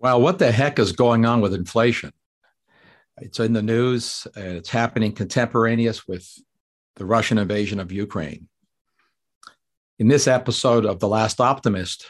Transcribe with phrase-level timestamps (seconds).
[0.00, 2.14] Well, what the heck is going on with inflation?
[3.18, 4.26] It's in the news.
[4.34, 6.26] And it's happening contemporaneous with
[6.96, 8.48] the Russian invasion of Ukraine.
[9.98, 12.06] In this episode of The Last Optimist,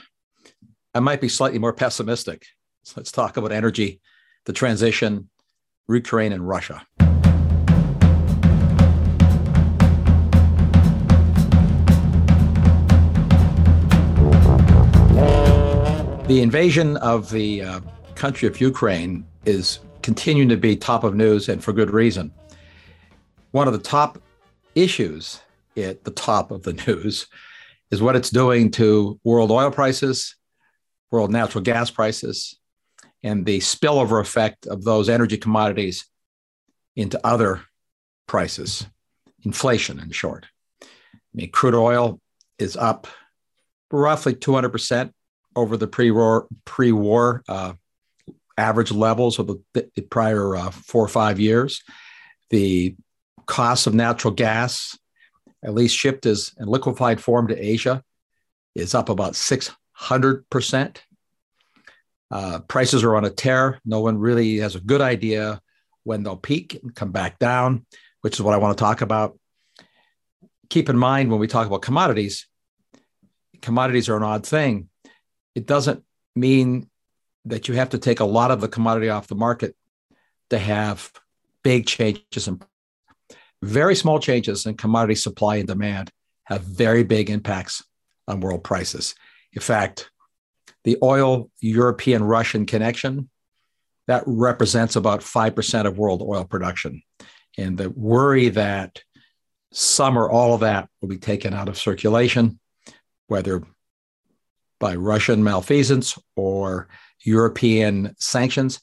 [0.94, 2.46] I might be slightly more pessimistic.
[2.84, 4.00] So let's talk about energy,
[4.46, 5.28] the transition,
[5.88, 6.86] Ukraine, and Russia.
[16.30, 17.80] The invasion of the uh,
[18.14, 22.30] country of Ukraine is continuing to be top of news and for good reason.
[23.50, 24.22] One of the top
[24.76, 25.40] issues
[25.76, 27.26] at the top of the news
[27.90, 30.36] is what it's doing to world oil prices,
[31.10, 32.56] world natural gas prices,
[33.24, 36.06] and the spillover effect of those energy commodities
[36.94, 37.62] into other
[38.28, 38.86] prices,
[39.42, 40.46] inflation in short.
[40.80, 40.86] I
[41.34, 42.20] mean, crude oil
[42.56, 43.08] is up
[43.90, 45.12] roughly 200%
[45.56, 47.72] over the pre-war pre-war uh,
[48.56, 51.82] average levels of the, the prior uh, four or five years.
[52.50, 52.96] The
[53.46, 54.98] cost of natural gas,
[55.64, 58.02] at least shipped as in liquefied form to Asia,
[58.74, 61.02] is up about six hundred percent.
[62.30, 63.80] Uh, prices are on a tear.
[63.84, 65.60] No one really has a good idea
[66.04, 67.86] when they'll peak and come back down,
[68.20, 69.36] which is what I want to talk about.
[70.68, 72.46] Keep in mind when we talk about commodities,
[73.62, 74.89] commodities are an odd thing
[75.54, 76.04] it doesn't
[76.36, 76.88] mean
[77.46, 79.74] that you have to take a lot of the commodity off the market
[80.50, 81.10] to have
[81.62, 82.62] big changes and
[83.62, 86.10] very small changes in commodity supply and demand
[86.44, 87.84] have very big impacts
[88.26, 89.14] on world prices.
[89.52, 90.10] In fact,
[90.84, 93.28] the oil European Russian connection
[94.06, 97.02] that represents about 5% of world oil production.
[97.58, 99.02] And the worry that
[99.72, 102.58] some or all of that will be taken out of circulation,
[103.28, 103.62] whether
[104.80, 106.88] by Russian malfeasance or
[107.20, 108.80] European sanctions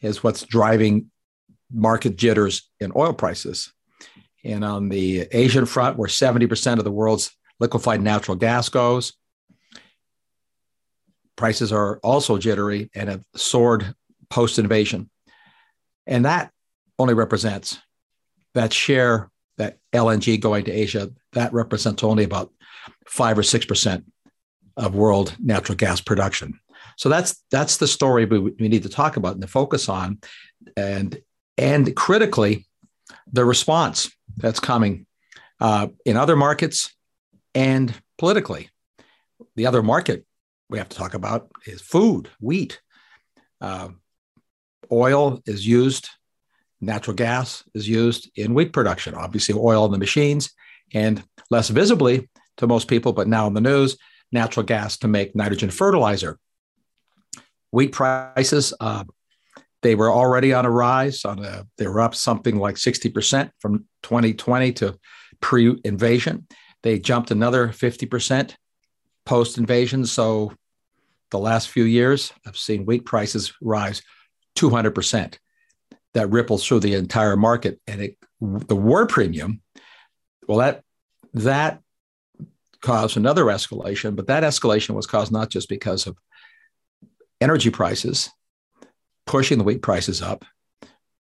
[0.00, 1.10] is what's driving
[1.70, 3.72] market jitters in oil prices.
[4.42, 7.30] And on the Asian front, where 70% of the world's
[7.60, 9.12] liquefied natural gas goes,
[11.36, 13.94] prices are also jittery and have soared
[14.30, 15.10] post invasion.
[16.06, 16.50] And that
[16.98, 17.78] only represents
[18.54, 22.52] that share, that LNG going to Asia, that represents only about
[23.06, 24.04] five or 6%
[24.76, 26.60] of world natural gas production.
[26.96, 30.18] So that's that's the story we, we need to talk about and to focus on,
[30.76, 31.18] and
[31.58, 32.66] and critically,
[33.32, 35.06] the response that's coming
[35.60, 36.94] uh, in other markets
[37.54, 38.70] and politically.
[39.56, 40.24] The other market
[40.68, 42.80] we have to talk about is food, wheat.
[43.60, 43.88] Uh,
[44.92, 46.08] oil is used,
[46.80, 49.14] natural gas is used in wheat production.
[49.14, 50.50] Obviously, oil in the machines,
[50.94, 52.28] and less visibly
[52.58, 53.96] to most people, but now in the news,
[54.32, 56.38] natural gas to make nitrogen fertilizer.
[57.70, 59.04] Wheat prices, uh,
[59.82, 61.24] they were already on a rise.
[61.24, 64.98] On a, they were up something like 60% from 2020 to
[65.40, 66.46] pre invasion.
[66.82, 68.54] They jumped another 50%
[69.24, 70.06] post invasion.
[70.06, 70.52] So
[71.30, 74.02] the last few years, I've seen wheat prices rise
[74.56, 75.38] 200%.
[76.14, 77.78] That ripples through the entire market.
[77.86, 79.60] And it, the war premium,
[80.48, 80.82] well, that
[81.34, 81.82] that
[82.80, 86.16] caused another escalation, but that escalation was caused not just because of
[87.40, 88.30] energy prices
[89.26, 90.44] pushing the wheat prices up.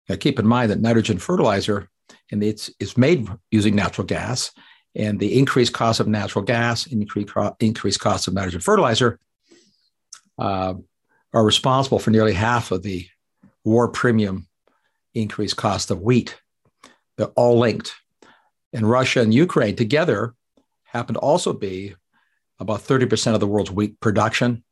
[0.08, 1.88] Now, keep in mind that nitrogen fertilizer
[2.32, 4.52] and it's, it's made using natural gas,
[4.94, 9.18] and the increased cost of natural gas, increased, increased cost of nitrogen fertilizer
[10.38, 10.74] uh,
[11.32, 13.06] are responsible for nearly half of the
[13.64, 14.48] war premium
[15.14, 16.40] increased cost of wheat.
[17.16, 17.94] They're all linked.
[18.72, 20.34] And Russia and Ukraine together
[20.90, 21.94] happen to also be
[22.58, 24.64] about 30% of the world's wheat production.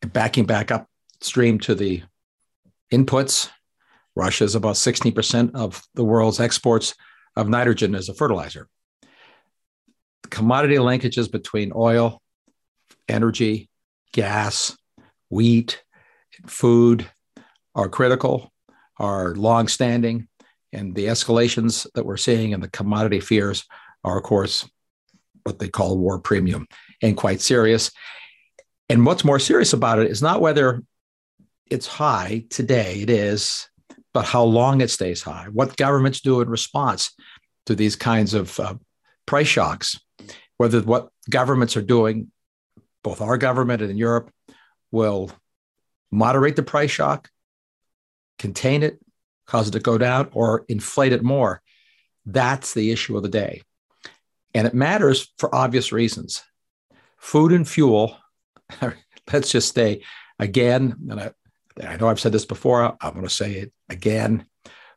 [0.00, 2.02] Backing back upstream to the
[2.90, 3.50] inputs,
[4.16, 6.94] Russia is about 16% of the world's exports
[7.36, 8.68] of nitrogen as a fertilizer.
[10.30, 12.20] Commodity linkages between oil,
[13.06, 13.68] energy,
[14.12, 14.76] gas,
[15.28, 15.82] wheat,
[16.46, 17.06] food
[17.74, 18.50] are critical,
[18.98, 20.26] are long-standing,
[20.72, 23.64] and the escalations that we're seeing and the commodity fears
[24.04, 24.68] are, of course,
[25.44, 26.66] what they call war premium
[27.02, 27.90] and quite serious.
[28.88, 30.82] And what's more serious about it is not whether
[31.70, 33.68] it's high today, it is,
[34.12, 37.14] but how long it stays high, what governments do in response
[37.66, 38.74] to these kinds of uh,
[39.26, 39.98] price shocks,
[40.58, 42.30] whether what governments are doing,
[43.02, 44.30] both our government and in Europe,
[44.90, 45.30] will
[46.10, 47.30] moderate the price shock,
[48.38, 49.00] contain it,
[49.46, 51.62] cause it to go down, or inflate it more.
[52.26, 53.62] That's the issue of the day.
[54.54, 56.42] And it matters for obvious reasons.
[57.18, 58.16] Food and fuel,
[59.32, 60.02] let's just say
[60.42, 61.30] Again, and I,
[61.86, 64.44] I know I've said this before, I'm going to say it again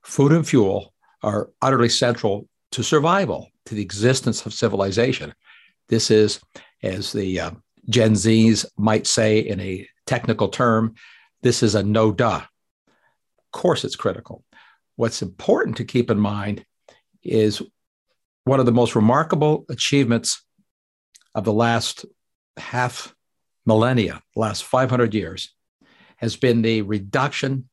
[0.02, 5.34] food and fuel are utterly central to survival, to the existence of civilization.
[5.88, 6.40] This is,
[6.82, 7.52] as the uh,
[7.90, 10.96] Gen Zs might say in a technical term,
[11.44, 12.42] this is a no duh.
[12.42, 14.44] Of course, it's critical.
[14.96, 16.66] What's important to keep in mind
[17.24, 17.62] is
[18.46, 20.44] one of the most remarkable achievements
[21.34, 22.06] of the last
[22.58, 23.14] half
[23.66, 25.54] millennia, last 500 years,
[26.18, 27.68] has been the reduction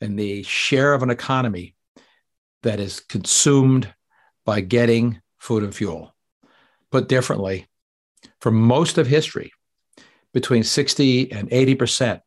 [0.00, 1.74] in the share of an economy
[2.62, 3.92] that is consumed
[4.46, 6.14] by getting food and fuel.
[6.90, 7.66] Put differently,
[8.40, 9.52] for most of history,
[10.32, 12.20] between 60 and 80%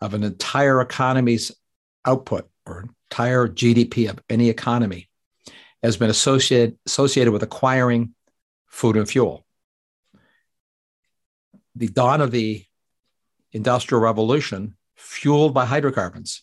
[0.00, 1.52] of an entire economy's
[2.04, 5.08] output or entire GDP of any economy
[5.82, 8.14] has been associated, associated with acquiring
[8.66, 9.44] food and fuel.
[11.74, 12.64] The dawn of the
[13.52, 16.42] Industrial Revolution, fueled by hydrocarbons,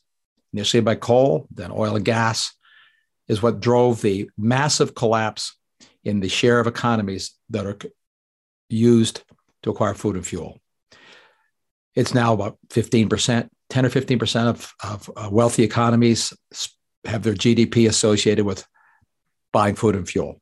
[0.53, 2.53] initially by coal, then oil and gas,
[3.27, 5.55] is what drove the massive collapse
[6.03, 7.77] in the share of economies that are
[8.69, 9.23] used
[9.63, 10.59] to acquire food and fuel.
[11.95, 16.33] It's now about 15%, 10 or 15% of, of wealthy economies
[17.05, 18.65] have their GDP associated with
[19.51, 20.41] buying food and fuel.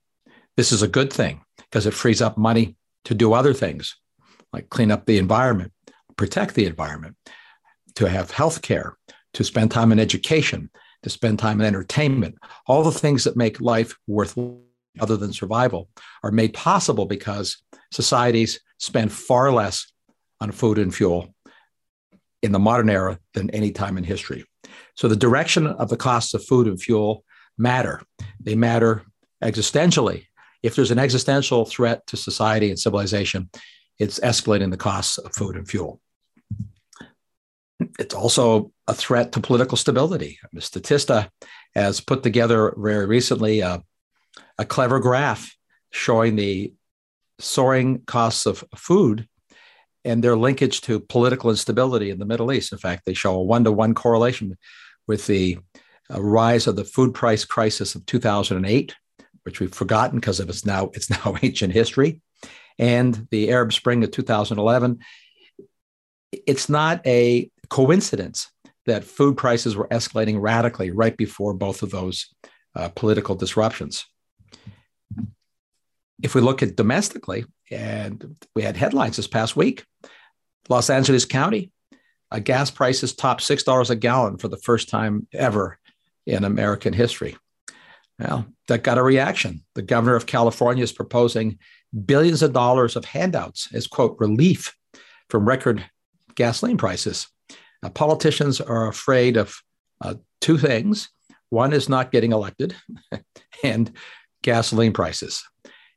[0.56, 2.76] This is a good thing because it frees up money
[3.06, 3.96] to do other things
[4.54, 5.72] like clean up the environment,
[6.16, 7.16] protect the environment,
[7.96, 8.98] to have health care,
[9.34, 10.70] to spend time in education,
[11.04, 12.36] to spend time in entertainment.
[12.66, 14.38] All the things that make life worth
[15.00, 15.90] other than survival
[16.24, 17.62] are made possible because
[17.92, 19.92] societies spend far less
[20.42, 21.34] on food and fuel
[22.42, 24.46] in the modern era than any time in history.
[24.96, 27.24] So the direction of the costs of food and fuel
[27.58, 28.02] matter.
[28.40, 29.04] They matter
[29.44, 30.26] existentially.
[30.64, 33.50] If there's an existential threat to society and civilization,
[34.00, 36.02] it's escalating the costs of food and fuel.
[38.00, 40.40] It's also a threat to political stability.
[40.56, 41.30] Statista
[41.76, 43.84] has put together very recently a,
[44.58, 45.56] a clever graph
[45.92, 46.74] showing the
[47.40, 49.28] soaring costs of food
[50.04, 52.72] and their linkage to political instability in the Middle East.
[52.72, 54.58] In fact, they show a one to one correlation
[55.08, 55.60] with the
[56.10, 58.96] rise of the food price crisis of 2008,
[59.44, 62.22] which we've forgotten because of its now it's now ancient history,
[62.80, 65.00] and the Arab Spring of 2011.
[66.32, 68.50] It's not a coincidence
[68.86, 72.34] that food prices were escalating radically right before both of those
[72.76, 74.06] uh, political disruptions.
[76.24, 79.86] If we look at domestically, and we had headlines this past week,
[80.70, 81.72] Los Angeles County,
[82.32, 85.78] uh, gas prices topped six dollars a gallon for the first time ever
[86.28, 87.36] in American history.
[88.20, 89.64] Well, that got a reaction.
[89.76, 91.60] The governor of California is proposing
[92.06, 94.76] billions of dollars of handouts as quote relief
[95.30, 95.86] from record
[96.36, 97.28] gasoline prices.
[97.82, 99.56] Now, politicians are afraid of
[100.02, 101.10] uh, two things.
[101.50, 102.76] One is not getting elected,
[103.64, 103.92] and
[104.44, 105.44] gasoline prices.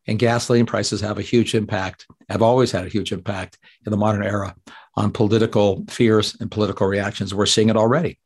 [0.06, 3.96] And gasoline prices have a huge impact, have always had a huge impact in the
[3.96, 4.54] modern era
[4.94, 7.34] on political fears and political reactions.
[7.34, 8.18] We're seeing it already.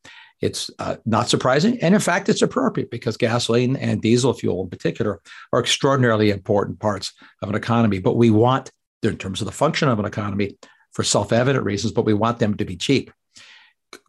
[0.45, 1.81] It's uh, not surprising.
[1.81, 5.23] And in fact, it's appropriate because gasoline and diesel fuel in particular
[5.55, 7.99] are extraordinarily important parts of an economy.
[7.99, 8.71] But we want,
[9.03, 10.59] in terms of the function of an economy,
[10.93, 13.11] for self evident reasons, but we want them to be cheap.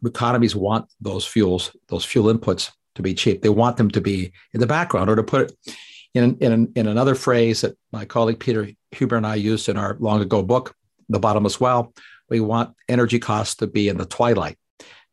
[0.04, 3.40] Economies want those fuels, those fuel inputs to be cheap.
[3.40, 5.76] They want them to be in the background, or to put it
[6.12, 9.96] in, in, in another phrase that my colleague Peter Huber and I used in our
[10.00, 10.74] long ago book,
[11.08, 11.94] The Bottomless Well,
[12.28, 14.58] we want energy costs to be in the twilight.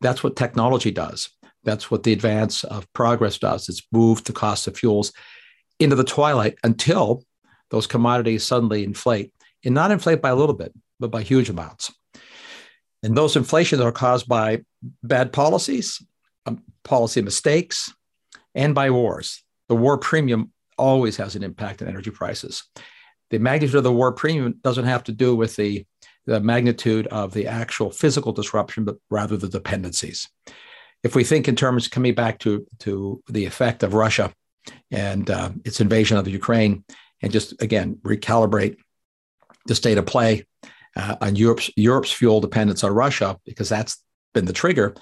[0.04, 1.30] That's what technology does.
[1.64, 3.70] That's what the advance of progress does.
[3.70, 5.14] It's moved the cost of fuels
[5.80, 7.24] into the twilight until
[7.72, 9.34] those commodities suddenly inflate,
[9.66, 11.92] and not inflate by a little bit, but by huge amounts.
[13.02, 14.64] And those inflations are caused by
[15.02, 16.06] bad policies,
[16.46, 17.92] um, policy mistakes,
[18.54, 19.44] and by wars.
[19.70, 22.64] The war premium always has an impact on energy prices.
[23.30, 25.86] The magnitude of the war premium doesn't have to do with the
[26.26, 30.30] the magnitude of the actual physical disruption, but rather the dependencies.
[31.04, 34.34] If we think in terms coming back to, to the effect of Russia
[34.90, 36.86] and uh, its invasion of Ukraine,
[37.22, 38.78] and just again recalibrate
[39.66, 40.46] the state of play
[40.96, 44.02] uh, on Europe's, Europe's fuel dependence on Russia, because that's
[44.34, 44.94] been the trigger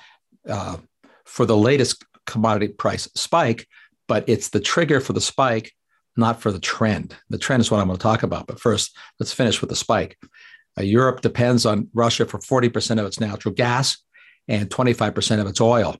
[0.47, 0.77] uh,
[1.25, 3.67] for the latest commodity price spike,
[4.07, 5.71] but it's the trigger for the spike,
[6.17, 7.15] not for the trend.
[7.29, 8.47] The trend is what I'm going to talk about.
[8.47, 10.17] But first, let's finish with the spike.
[10.77, 13.97] Uh, Europe depends on Russia for 40% of its natural gas
[14.47, 15.97] and 25% of its oil.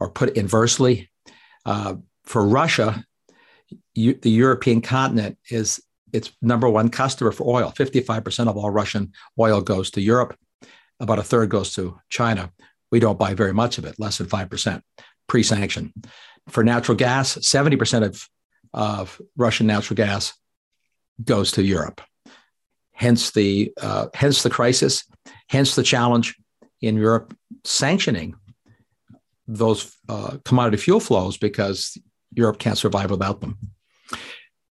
[0.00, 1.10] Or put inversely,
[1.64, 3.04] uh, for Russia,
[3.94, 7.72] you, the European continent is its number one customer for oil.
[7.72, 10.36] 55% of all Russian oil goes to Europe.
[11.00, 12.52] about a third goes to China.
[12.90, 14.80] We don't buy very much of it, less than 5%
[15.26, 15.92] pre sanction.
[16.48, 18.28] For natural gas, 70% of,
[18.72, 20.32] of Russian natural gas
[21.22, 22.00] goes to Europe.
[22.94, 25.04] Hence the, uh, hence the crisis,
[25.48, 26.36] hence the challenge
[26.80, 28.34] in Europe sanctioning
[29.46, 31.98] those uh, commodity fuel flows because
[32.34, 33.58] Europe can't survive without them.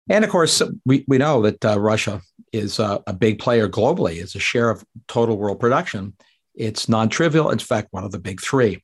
[0.08, 2.20] And of course, we, we know that uh, Russia
[2.52, 4.20] is a, a, big player globally.
[4.20, 6.14] It's a share of total world production.
[6.54, 8.82] It's non trivial, in fact, one of the big three.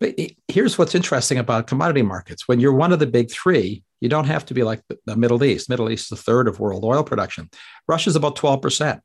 [0.00, 2.48] But it, here's what's interesting about commodity markets.
[2.48, 5.42] When you're one of the big three, you don't have to be like the, Middle
[5.42, 5.70] East.
[5.70, 7.48] Middle East is a third of world oil production.
[7.88, 9.00] Russia's about 12%.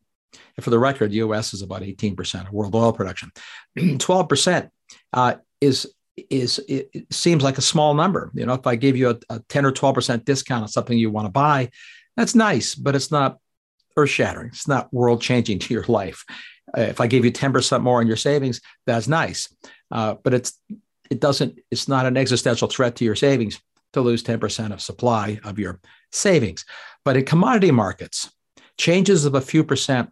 [0.58, 3.32] And for the record, US is about 18% of world oil production.
[3.78, 4.70] 12%
[5.14, 5.88] uh, is
[6.30, 8.30] is it, it, seems like a small number.
[8.34, 11.10] You know, if I give you a, a 10 or 12% discount on something you
[11.10, 11.70] want to buy,
[12.18, 13.38] that's nice, but it's not
[13.96, 14.50] earth shattering.
[14.50, 16.26] It's not world changing to your life.
[16.78, 19.48] Uh, if I give you 10% more on your savings, that's nice.
[19.90, 20.60] Uh, but it's
[21.10, 23.62] it doesn't, it's not an existential threat to your savings
[23.94, 25.80] to lose 10% of supply of your
[26.12, 26.66] savings.
[27.06, 28.32] But in commodity markets,
[28.78, 30.10] changes of a few percent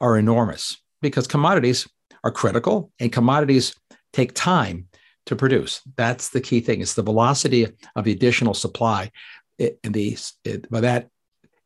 [0.00, 1.88] are enormous because commodities
[2.24, 3.74] are critical and commodities
[4.12, 4.88] take time
[5.26, 5.82] to produce.
[5.96, 6.80] That's the key thing.
[6.80, 9.10] It's the velocity of the additional supply.
[9.58, 11.08] It, and the, it, by that,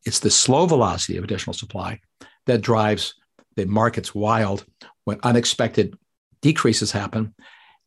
[0.05, 1.99] it's the slow velocity of additional supply
[2.45, 3.15] that drives
[3.55, 4.65] the markets wild
[5.05, 5.95] when unexpected
[6.41, 7.33] decreases happen.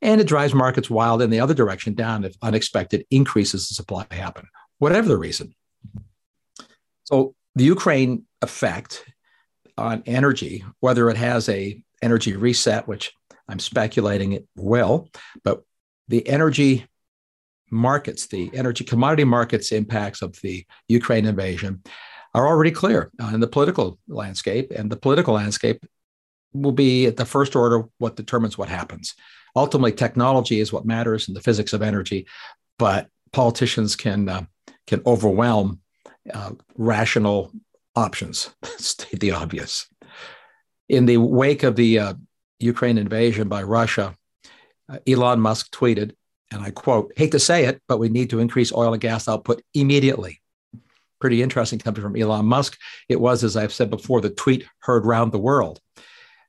[0.06, 4.06] And it drives markets wild in the other direction down if unexpected increases in supply
[4.12, 4.46] happen,
[4.78, 5.52] whatever the reason.
[7.04, 9.04] So the Ukraine effect
[9.76, 13.12] on energy, whether it has a energy reset, which
[13.48, 15.10] I'm speculating it will,
[15.42, 15.62] but
[16.06, 16.86] the energy
[17.70, 21.82] markets, the energy commodity markets impacts of the Ukraine invasion
[22.32, 24.70] are already clear in the political landscape.
[24.70, 25.84] And the political landscape
[26.52, 29.14] will be at the first order what determines what happens.
[29.56, 32.26] Ultimately, technology is what matters in the physics of energy,
[32.78, 34.44] but politicians can uh,
[34.86, 35.80] can overwhelm
[36.32, 37.50] uh, rational
[37.94, 38.54] options.
[38.76, 39.88] State the obvious.
[40.88, 42.14] In the wake of the uh,
[42.60, 44.14] Ukraine invasion by Russia,
[44.88, 46.14] uh, Elon Musk tweeted,
[46.52, 49.26] and I quote, hate to say it, but we need to increase oil and gas
[49.26, 50.40] output immediately.
[51.18, 52.78] Pretty interesting coming from Elon Musk.
[53.08, 55.80] It was, as I've said before, the tweet heard round the world.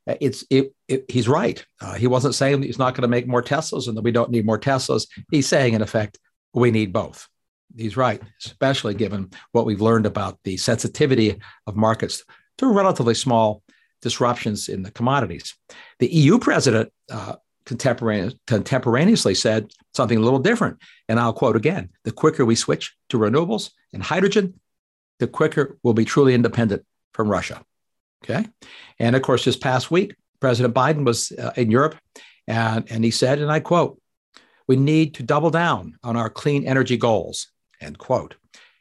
[0.08, 1.66] Uh, it's it, it he's right.
[1.82, 4.32] Uh, he wasn't saying he's not going to make more Teslas and that we don't
[4.32, 5.08] need more Teslas.
[5.32, 6.18] He's saying, in effect,
[6.54, 7.28] we need both.
[7.76, 12.24] He's right, especially given what we've learned about the sensitivity of markets
[12.58, 13.62] to relatively small
[14.02, 15.56] disruptions in the commodities.
[16.00, 17.36] The EU president uh,
[17.66, 20.78] contemporaneously said something a little different.
[21.10, 24.60] And I'll quote again the quicker we switch to renewables and hydrogen,
[25.20, 27.64] the quicker we'll be truly independent from Russia.
[28.24, 28.46] Okay.
[29.00, 31.96] And of course, this past week, President Biden was uh, in Europe
[32.48, 34.00] and, and he said, and I quote,
[34.68, 37.48] we need to double down on our clean energy goals,
[37.82, 38.36] end quote.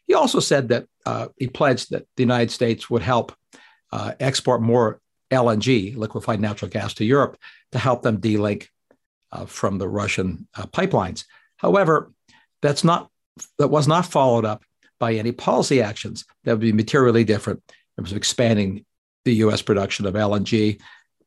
[0.07, 3.33] He also said that uh, he pledged that the United States would help
[3.93, 5.01] uh, export more
[5.31, 7.37] LNG, liquefied natural gas, to Europe
[7.73, 8.69] to help them delink
[9.33, 11.25] uh, from the Russian uh, pipelines.
[11.57, 12.13] However,
[12.63, 13.11] that's not
[13.59, 14.65] that was not followed up
[14.99, 18.85] by any policy actions that would be materially different in terms of expanding
[19.27, 19.61] the U.S.
[19.61, 20.81] production of LNG,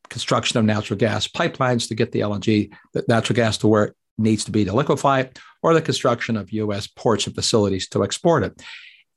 [0.09, 3.95] construction of natural gas pipelines to get the LNG, the natural gas to where it
[4.17, 5.25] needs to be to liquefy
[5.61, 6.87] or the construction of U.S.
[6.87, 8.59] ports and facilities to export it.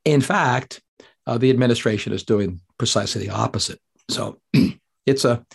[0.04, 0.82] In fact,
[1.26, 3.78] uh, the administration is doing precisely the opposite.
[4.10, 4.40] So
[5.06, 5.46] it's a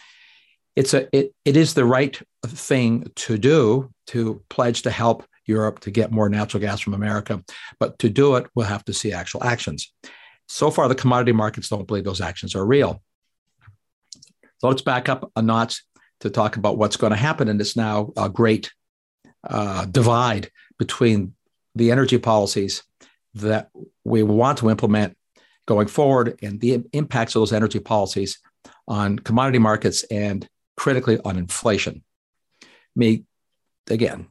[0.77, 5.79] it's a it, it is the right thing to do to pledge to help Europe
[5.81, 7.43] to get more natural gas from America.
[7.79, 9.91] But to do it, we'll have to see actual actions.
[10.47, 13.01] So far, the commodity markets don't believe those actions are real.
[14.59, 15.83] So let's back up a notch
[16.21, 18.71] to talk about what's going to happen in this now uh, great
[19.47, 20.49] uh, divide
[20.79, 21.33] between
[21.75, 22.83] the energy policies
[23.35, 23.69] that
[24.03, 25.15] we want to implement
[25.67, 28.39] going forward and the impacts of those energy policies
[28.87, 32.03] on commodity markets and critically on inflation.
[32.95, 33.25] Me,
[33.89, 34.27] again,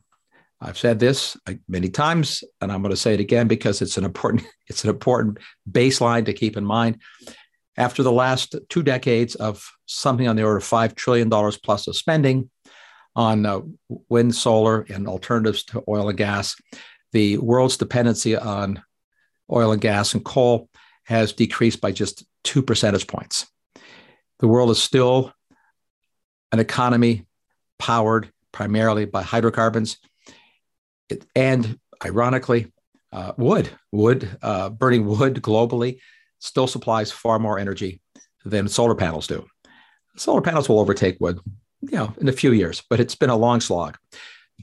[0.61, 1.37] I've said this
[1.69, 4.91] many times, and I'm going to say it again because it's an important it's an
[4.91, 5.39] important
[5.71, 7.01] baseline to keep in mind.
[7.77, 11.87] After the last two decades of something on the order of five trillion dollars plus
[11.87, 12.51] of spending
[13.15, 13.61] on uh,
[14.09, 16.57] wind, solar, and alternatives to oil and gas,
[17.13, 18.83] the world's dependency on
[19.53, 20.69] oil and gas and coal
[21.05, 23.47] has decreased by just two percentage points.
[24.39, 25.33] The world is still
[26.53, 27.27] an economy
[27.79, 29.99] powered primarily by hydrocarbons
[31.35, 32.73] and, ironically,
[33.13, 33.71] uh, wood.
[33.93, 36.01] Wood, uh, burning wood globally
[36.39, 38.01] still supplies far more energy
[38.45, 39.47] than solar panels do.
[40.17, 41.39] Solar panels will overtake wood
[41.83, 43.97] you know, in a few years, but it's been a long slog.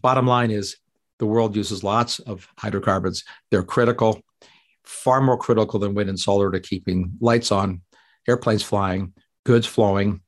[0.01, 0.77] Bottom line is
[1.19, 3.23] the world uses lots of hydrocarbons.
[3.51, 4.21] They're critical,
[4.83, 7.81] far more critical than wind and solar to keeping lights on,
[8.27, 9.13] airplanes flying,
[9.45, 10.21] goods flowing,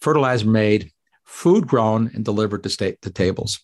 [0.00, 0.90] fertilizer made,
[1.24, 3.60] food grown and delivered to state to tables.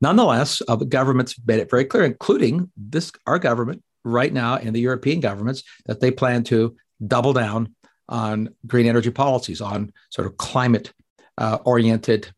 [0.00, 4.80] Nonetheless, uh, governments made it very clear, including this our government right now in the
[4.80, 7.74] European governments, that they plan to double down
[8.08, 10.92] on green energy policies, on sort of climate
[11.38, 12.30] uh, oriented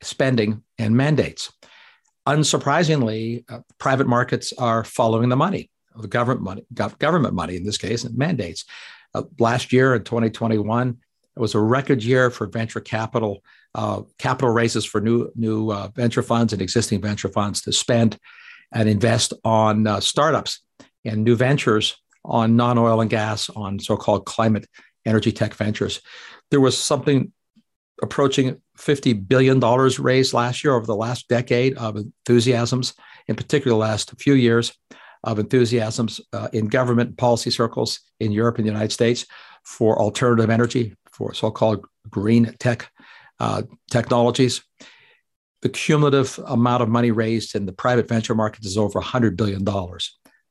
[0.00, 1.52] spending and mandates.
[2.26, 6.62] Unsurprisingly, uh, private markets are following the money, the government money,
[6.98, 8.64] government money in this case, and mandates.
[9.12, 10.96] Uh, last year in 2021,
[11.36, 13.42] it was a record year for venture capital,
[13.74, 18.18] uh, capital raises for new new uh, venture funds and existing venture funds to spend
[18.72, 20.60] and invest on uh, startups
[21.04, 24.66] and new ventures on non-oil and gas, on so-called climate
[25.04, 26.00] energy tech ventures.
[26.50, 27.32] There was something
[28.02, 32.94] approaching $50 billion raised last year over the last decade of enthusiasms,
[33.28, 34.72] in particular, the last few years
[35.24, 39.24] of enthusiasms uh, in government policy circles in Europe and the United States
[39.64, 42.90] for alternative energy, for so called green tech
[43.38, 44.62] uh, technologies.
[45.62, 49.64] The cumulative amount of money raised in the private venture market is over $100 billion.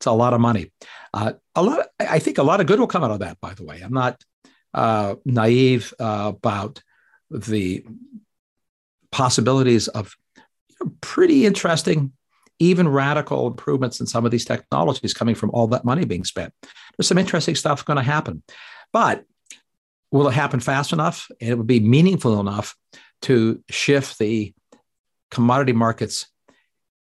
[0.01, 0.72] It's a lot of money.
[1.13, 1.86] Uh, a lot.
[2.00, 3.39] I think a lot of good will come out of that.
[3.39, 4.20] By the way, I'm not
[4.74, 6.81] uh, naive uh, about
[7.29, 7.86] the
[9.12, 10.15] possibilities of
[11.01, 12.13] pretty interesting,
[12.58, 16.51] even radical improvements in some of these technologies coming from all that money being spent.
[16.98, 18.41] There's some interesting stuff going to happen.
[18.91, 19.24] But
[20.10, 21.29] will it happen fast enough?
[21.39, 22.75] And it would be meaningful enough
[23.22, 24.55] to shift the
[25.29, 26.25] commodity markets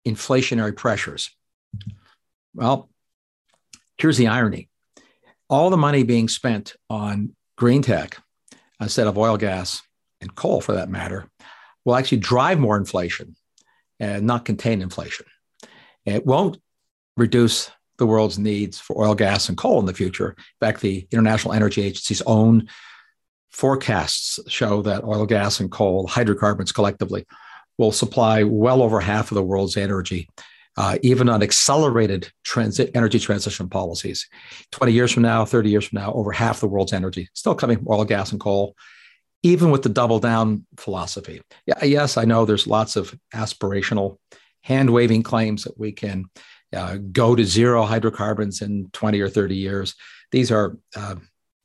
[0.06, 1.34] inflationary pressures.
[2.54, 2.89] Well,
[4.00, 4.68] here's the irony.
[5.48, 8.18] All the money being spent on green tech
[8.80, 9.82] instead of oil, gas,
[10.20, 11.28] and coal for that matter,
[11.84, 13.36] will actually drive more inflation
[13.98, 15.26] and not contain inflation.
[16.04, 16.58] It won't
[17.16, 20.30] reduce the world's needs for oil, gas, and coal in the future.
[20.30, 22.68] In fact, the International Energy Agency's own
[23.50, 27.26] forecasts show that oil, gas, and coal, hydrocarbons collectively,
[27.76, 30.28] will supply well over half of the world's energy,
[30.76, 34.28] uh, even on accelerated transit energy transition policies.
[34.72, 37.78] 20 years from now, 30 years from now, over half the world's energy still coming
[37.78, 38.74] from oil, gas, and coal
[39.42, 41.40] even with the double down philosophy.
[41.66, 44.18] Yeah, yes, I know there's lots of aspirational
[44.62, 46.26] hand waving claims that we can
[46.74, 49.94] uh, go to zero hydrocarbons in 20 or 30 years.
[50.30, 51.16] These are, uh,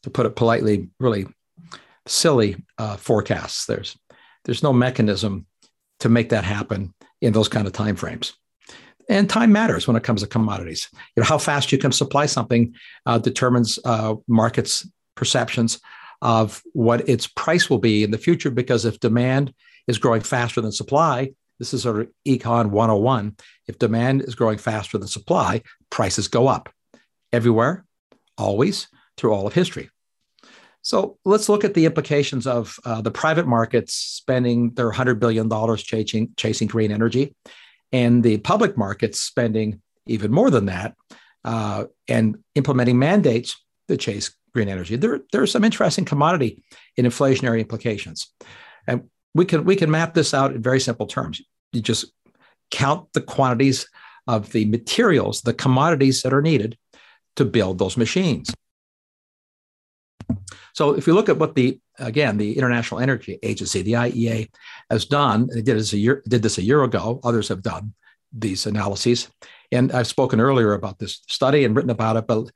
[0.04, 1.28] to put it politely, really
[2.08, 3.66] silly uh, forecasts.
[3.66, 3.98] There's
[4.46, 5.48] there's no mechanism
[6.02, 8.34] to make that happen in those kind of timeframes.
[9.10, 10.90] And time matters when it comes to commodities.
[11.16, 12.74] You know how fast you can supply something
[13.06, 15.80] uh, determines uh, markets' perceptions
[16.22, 18.50] of what its price will be in the future.
[18.50, 19.54] Because if demand
[19.88, 23.36] is growing faster than supply, this is sort of econ 101.
[23.68, 26.70] If demand is growing faster than supply, prices go up
[27.32, 27.86] everywhere,
[28.38, 28.88] always,
[29.18, 29.90] through all of history.
[30.82, 35.50] So let's look at the implications of uh, the private markets spending their $100 billion
[35.78, 37.34] chasing, chasing green energy
[37.96, 40.96] and the public markets spending even more than that
[41.46, 43.56] uh, and implementing mandates
[43.88, 44.98] to chase green energy.
[44.98, 46.62] There, there are some interesting commodity
[46.98, 48.34] and inflationary implications.
[48.86, 51.42] And we can we can map this out in very simple terms.
[51.72, 52.12] You just
[52.70, 53.88] count the quantities
[54.28, 56.78] of the materials, the commodities that are needed
[57.38, 58.54] to build those machines.
[60.74, 64.50] So if you look at what the again the International Energy Agency, the IEA,
[64.90, 67.20] has done, they did this a year did this a year ago.
[67.24, 67.94] Others have done
[68.32, 69.30] these analyses,
[69.72, 72.28] and I've spoken earlier about this study and written about it.
[72.28, 72.50] But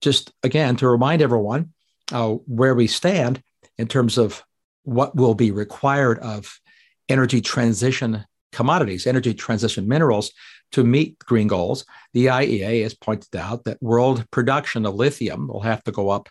[0.00, 1.72] just again to remind everyone
[2.12, 3.42] uh, where we stand
[3.78, 4.42] in terms of
[4.84, 6.60] what will be required of
[7.08, 10.32] energy transition commodities, energy transition minerals
[10.72, 11.84] to meet green goals.
[12.12, 16.28] The IEA has pointed out that world production of lithium will have to go up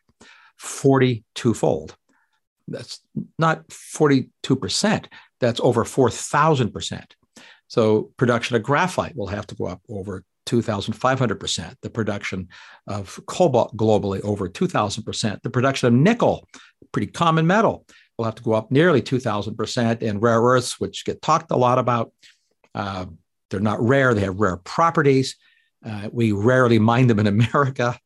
[0.57, 1.95] 42 fold.
[2.67, 3.01] That's
[3.37, 5.05] not 42%,
[5.39, 7.03] that's over 4,000%.
[7.67, 12.49] So production of graphite will have to go up over 2,500%, the production
[12.87, 16.47] of cobalt globally over 2,000%, the production of nickel,
[16.91, 17.85] pretty common metal,
[18.17, 21.79] will have to go up nearly 2,000%, and rare earths, which get talked a lot
[21.79, 22.11] about.
[22.75, 23.05] Uh,
[23.49, 25.35] they're not rare, they have rare properties.
[25.85, 27.97] Uh, we rarely mine them in America.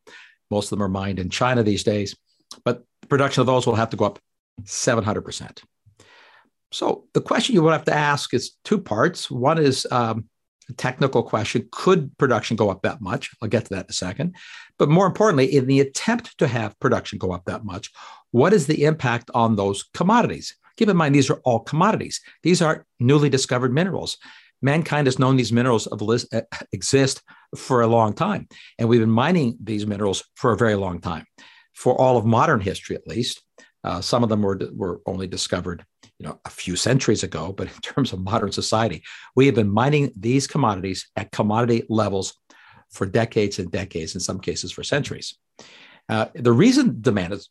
[0.50, 2.16] Most of them are mined in China these days,
[2.64, 4.18] but the production of those will have to go up
[4.62, 5.62] 700%.
[6.70, 9.30] So the question you would have to ask is two parts.
[9.30, 10.28] One is um,
[10.76, 13.30] technical question could production go up that much?
[13.40, 14.36] I'll get to that in a second.
[14.78, 17.90] But more importantly, in the attempt to have production go up that much,
[18.30, 20.56] what is the impact on those commodities?
[20.76, 22.20] Keep in mind, these are all commodities.
[22.42, 24.18] These are newly discovered minerals.
[24.60, 26.40] Mankind has known these minerals uh,
[26.72, 27.22] exist
[27.56, 31.24] for a long time, and we've been mining these minerals for a very long time,
[31.74, 33.40] for all of modern history at least.
[33.84, 35.84] Uh, some of them were, were only discovered
[36.18, 39.02] you know, a few centuries ago, but in terms of modern society,
[39.36, 42.34] we have been mining these commodities at commodity levels
[42.90, 45.36] for decades and decades, in some cases for centuries.
[46.08, 47.50] Uh, the reason demand is,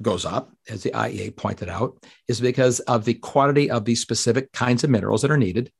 [0.00, 4.50] goes up, as the IEA pointed out, is because of the quantity of these specific
[4.52, 5.70] kinds of minerals that are needed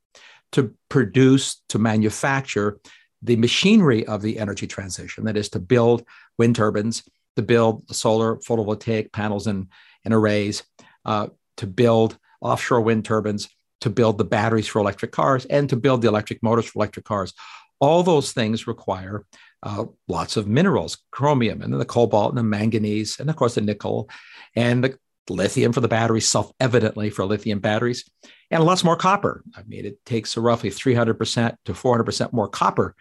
[0.51, 2.79] to produce, to manufacture
[3.23, 6.05] the machinery of the energy transition, that is, to build
[6.37, 7.03] wind turbines,
[7.35, 9.67] to build solar photovoltaic panels and,
[10.05, 10.63] and arrays,
[11.05, 13.49] uh, to build offshore wind turbines,
[13.81, 17.05] to build the batteries for electric cars, and to build the electric motors for electric
[17.05, 17.33] cars.
[17.79, 19.25] All those things require
[19.61, 23.55] uh, lots of minerals, chromium, and then the cobalt, and the manganese, and of course
[23.55, 24.09] the nickel,
[24.55, 24.97] and the
[25.29, 28.09] lithium for the batteries, self evidently for lithium batteries,
[28.51, 29.43] and lots more copper.
[29.55, 32.95] I mean, it takes roughly 300% to 400% more copper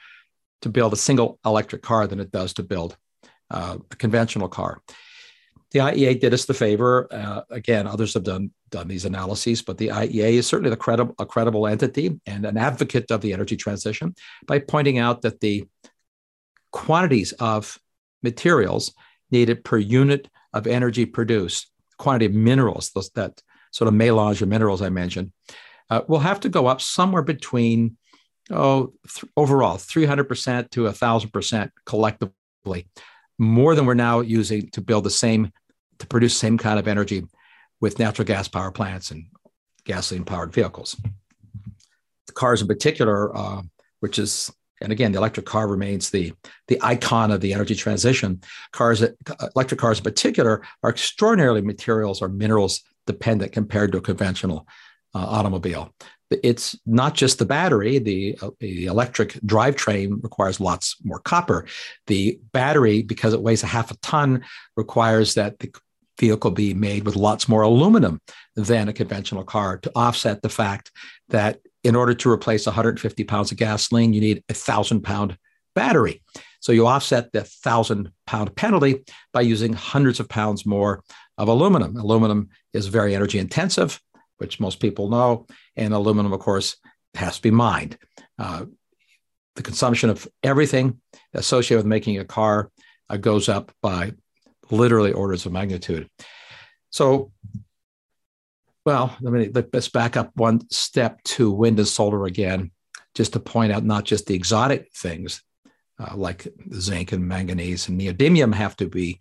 [0.62, 2.96] to build a single electric car than it does to build
[3.52, 4.80] uh, a conventional car.
[5.70, 7.08] The IEA did us the favor.
[7.10, 11.14] Uh, again, others have done done these analyses, but the IEA is certainly the credible,
[11.18, 14.14] a credible entity and an advocate of the energy transition
[14.46, 15.64] by pointing out that the
[16.72, 17.78] quantities of
[18.22, 18.92] materials
[19.30, 24.48] needed per unit of energy produced, quantity of minerals, those, that sort of melange of
[24.48, 25.32] minerals I mentioned,
[25.90, 27.96] uh, will have to go up somewhere between,
[28.50, 32.88] oh, th- overall, 300% to 1,000% collectively,
[33.42, 35.52] more than we're now using to build the same,
[35.98, 37.24] to produce the same kind of energy
[37.80, 39.26] with natural gas power plants and
[39.84, 40.96] gasoline powered vehicles.
[42.26, 43.62] The cars in particular, uh,
[44.00, 44.50] which is
[44.80, 46.32] and again, the electric car remains the,
[46.66, 48.40] the icon of the energy transition.
[48.72, 49.04] Cars,
[49.54, 54.66] electric cars in particular, are extraordinarily materials or minerals dependent compared to a conventional
[55.14, 55.94] uh, automobile.
[56.42, 57.98] It's not just the battery.
[57.98, 61.66] The, uh, the electric drivetrain requires lots more copper.
[62.06, 64.44] The battery, because it weighs a half a ton,
[64.76, 65.72] requires that the
[66.18, 68.20] vehicle be made with lots more aluminum
[68.54, 70.90] than a conventional car to offset the fact
[71.30, 75.36] that in order to replace 150 pounds of gasoline, you need a thousand pound
[75.74, 76.22] battery.
[76.60, 81.02] So you offset the thousand pound penalty by using hundreds of pounds more
[81.38, 81.96] of aluminum.
[81.96, 84.00] Aluminum is very energy intensive,
[84.42, 86.76] which most people know, and aluminum, of course,
[87.14, 87.96] has to be mined.
[88.40, 88.64] Uh,
[89.54, 91.00] the consumption of everything
[91.32, 92.72] associated with making a car
[93.08, 94.12] uh, goes up by
[94.72, 96.10] literally orders of magnitude.
[96.90, 97.30] So
[98.84, 102.72] well, let me let's back up one step to wind and solar again,
[103.14, 105.40] just to point out not just the exotic things
[105.98, 109.20] uh, like zinc and manganese and neodymium have to be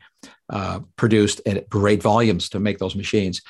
[0.50, 3.42] uh, produced at great volumes to make those machines.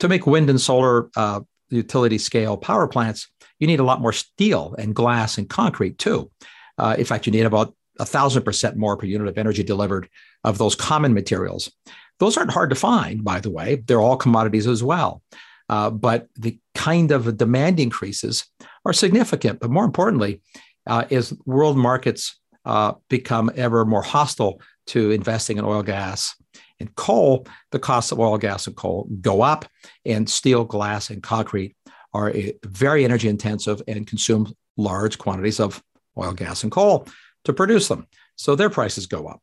[0.00, 3.28] To make wind and solar uh, utility scale power plants,
[3.58, 6.30] you need a lot more steel and glass and concrete too.
[6.78, 10.08] Uh, in fact, you need about a thousand percent more per unit of energy delivered
[10.44, 11.70] of those common materials.
[12.18, 13.82] Those aren't hard to find, by the way.
[13.86, 15.22] They're all commodities as well.
[15.68, 18.46] Uh, but the kind of demand increases
[18.84, 19.60] are significant.
[19.60, 20.42] But more importantly,
[20.86, 26.34] uh, as world markets uh, become ever more hostile to investing in oil, gas,
[26.78, 29.66] and coal, the costs of oil, gas, and coal go up,
[30.04, 31.76] and steel, glass, and concrete
[32.12, 32.32] are
[32.64, 35.82] very energy intensive and consume large quantities of
[36.18, 37.06] oil, gas, and coal
[37.44, 38.06] to produce them.
[38.36, 39.42] So their prices go up.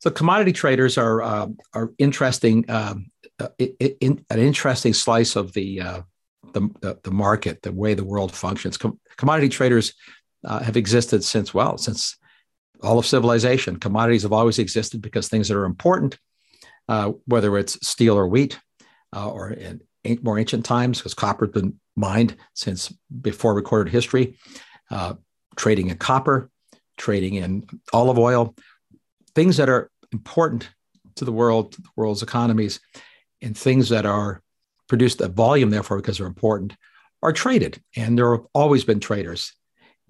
[0.00, 5.80] So commodity traders are uh, are interesting um, uh, in, an interesting slice of the,
[5.80, 6.00] uh,
[6.52, 8.76] the, the market, the way the world functions.
[8.76, 9.94] Com- commodity traders
[10.44, 12.16] uh, have existed since well since
[12.82, 13.76] all of civilization.
[13.76, 16.18] Commodities have always existed because things that are important,
[16.88, 18.58] uh, whether it's steel or wheat,
[19.14, 19.80] uh, or in
[20.22, 24.38] more ancient times, because copper has been mined since before recorded history.
[24.90, 25.14] Uh,
[25.56, 26.50] trading in copper,
[26.96, 28.54] trading in olive oil,
[29.34, 30.70] things that are important
[31.16, 32.80] to the world, to the world's economies,
[33.42, 34.40] and things that are
[34.88, 36.74] produced at volume, therefore, because they're important,
[37.22, 37.82] are traded.
[37.96, 39.52] And there have always been traders,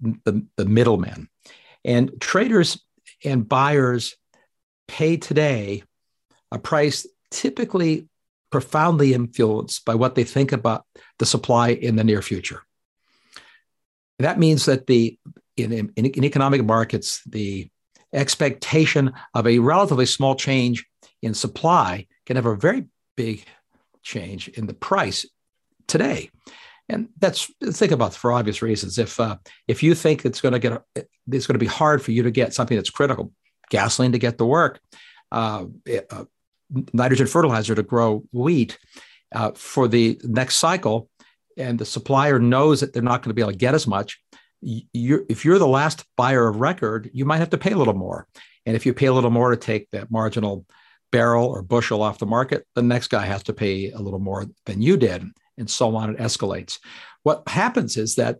[0.01, 1.29] the, the middlemen.
[1.83, 2.81] And traders
[3.23, 4.15] and buyers
[4.87, 5.83] pay today
[6.51, 8.07] a price typically
[8.51, 10.85] profoundly influenced by what they think about
[11.19, 12.63] the supply in the near future.
[14.17, 15.17] That means that the
[15.55, 17.69] in, in, in economic markets, the
[18.13, 20.85] expectation of a relatively small change
[21.21, 22.85] in supply can have a very
[23.15, 23.45] big
[24.01, 25.25] change in the price
[25.87, 26.29] today.
[26.89, 28.97] And that's think about for obvious reasons.
[28.97, 32.11] If uh, if you think it's going to get it's going to be hard for
[32.11, 33.31] you to get something that's critical,
[33.69, 34.79] gasoline to get to work,
[35.31, 35.65] uh,
[36.11, 36.25] uh,
[36.93, 38.77] nitrogen fertilizer to grow wheat,
[39.33, 41.09] uh, for the next cycle,
[41.57, 44.19] and the supplier knows that they're not going to be able to get as much,
[44.61, 47.93] you're, if you're the last buyer of record, you might have to pay a little
[47.93, 48.27] more.
[48.65, 50.65] And if you pay a little more to take that marginal
[51.11, 54.45] barrel or bushel off the market, the next guy has to pay a little more
[54.65, 55.23] than you did,
[55.59, 56.11] and so on.
[56.11, 56.79] It escalates.
[57.23, 58.39] What happens is that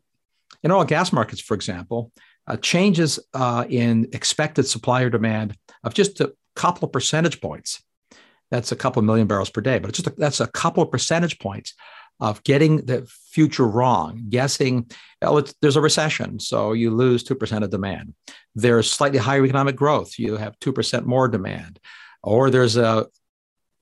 [0.64, 2.12] in oil gas markets, for example,
[2.48, 7.82] uh, changes uh, in expected supplier demand of just a couple of percentage points.
[8.52, 10.82] That's a couple of million barrels per day, but it's just a, that's a couple
[10.82, 11.76] of percentage points
[12.20, 14.90] of getting the future wrong, guessing
[15.22, 18.14] well, there's a recession, so you lose 2% of demand.
[18.56, 21.80] There's slightly higher economic growth, you have 2% more demand.
[22.24, 23.08] Or there's a,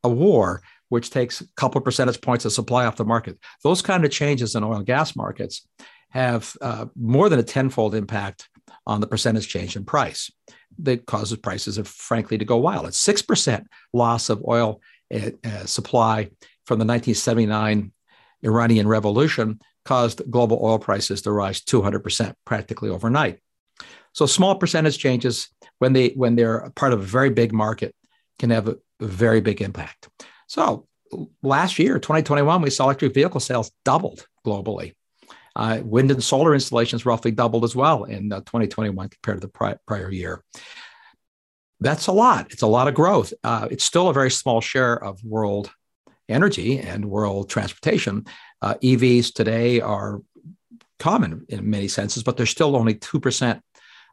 [0.03, 3.37] a war, which takes a couple percentage points of supply off the market.
[3.63, 5.67] Those kind of changes in oil and gas markets
[6.09, 8.49] have uh, more than a tenfold impact
[8.85, 10.31] on the percentage change in price
[10.79, 12.85] that causes prices, of, frankly, to go wild.
[12.85, 14.81] It's 6% loss of oil
[15.13, 16.29] uh, uh, supply
[16.65, 17.91] from the 1979
[18.43, 23.39] Iranian Revolution caused global oil prices to rise 200% practically overnight.
[24.13, 27.93] So small percentage changes when they when they're part of a very big market
[28.39, 30.09] can have a, a very big impact.
[30.47, 30.87] So
[31.43, 34.93] last year, 2021, we saw electric vehicle sales doubled globally.
[35.55, 39.51] Uh, wind and solar installations roughly doubled as well in uh, 2021 compared to the
[39.51, 40.43] pri- prior year.
[41.79, 42.51] That's a lot.
[42.51, 43.33] It's a lot of growth.
[43.43, 45.71] Uh, it's still a very small share of world
[46.29, 48.25] energy and world transportation.
[48.61, 50.21] Uh, EVs today are
[50.99, 53.61] common in many senses, but they're still only 2%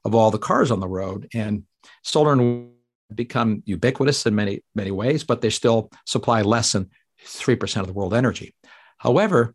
[0.05, 1.29] of all the cars on the road.
[1.35, 1.65] And
[2.03, 2.74] solar and
[3.15, 6.91] become ubiquitous in many, many ways, but they still supply less than
[7.25, 8.55] 3% of the world energy.
[8.99, 9.55] However,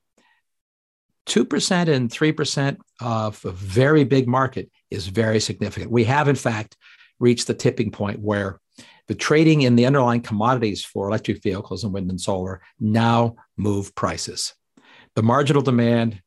[1.28, 5.92] 2% and 3% of a very big market is very significant.
[5.92, 6.76] We have, in fact,
[7.20, 8.60] reached the tipping point where
[9.08, 13.94] the trading in the underlying commodities for electric vehicles and wind and solar now move
[13.96, 14.54] prices.
[15.16, 16.22] The marginal demand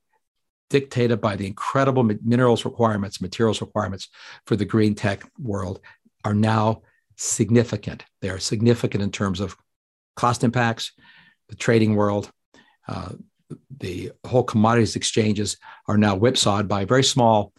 [0.69, 4.09] dictated by the incredible minerals requirements, materials requirements
[4.47, 5.81] for the green tech world
[6.25, 6.83] are now
[7.23, 8.05] significant.
[8.21, 9.57] They are significant in terms of
[10.17, 10.93] cost impacts,
[11.49, 12.31] the trading world,
[12.89, 13.11] uh,
[13.79, 17.53] the whole commodities exchanges are now whipsawed by very small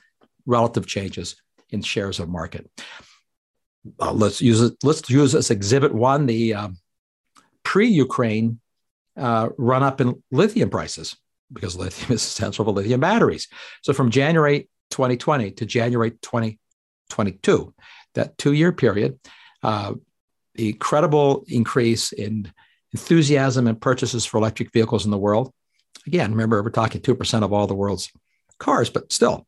[0.45, 1.35] relative changes
[1.69, 2.69] in shares of market.
[3.99, 4.75] Uh, let's use.
[4.83, 6.77] Let's use as exhibit one the um,
[7.63, 8.59] pre-Ukraine
[9.17, 11.15] uh, run up in lithium prices
[11.51, 13.47] because lithium is essential for lithium batteries.
[13.81, 17.73] So from January 2020 to January 2022,
[18.15, 19.19] that two-year period,
[19.63, 19.93] uh,
[20.55, 22.51] the incredible increase in
[22.91, 25.51] enthusiasm and purchases for electric vehicles in the world.
[26.05, 28.11] Again, remember we're talking two percent of all the world's
[28.59, 29.47] cars, but still,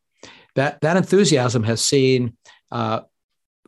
[0.54, 2.36] that that enthusiasm has seen
[2.72, 3.00] uh,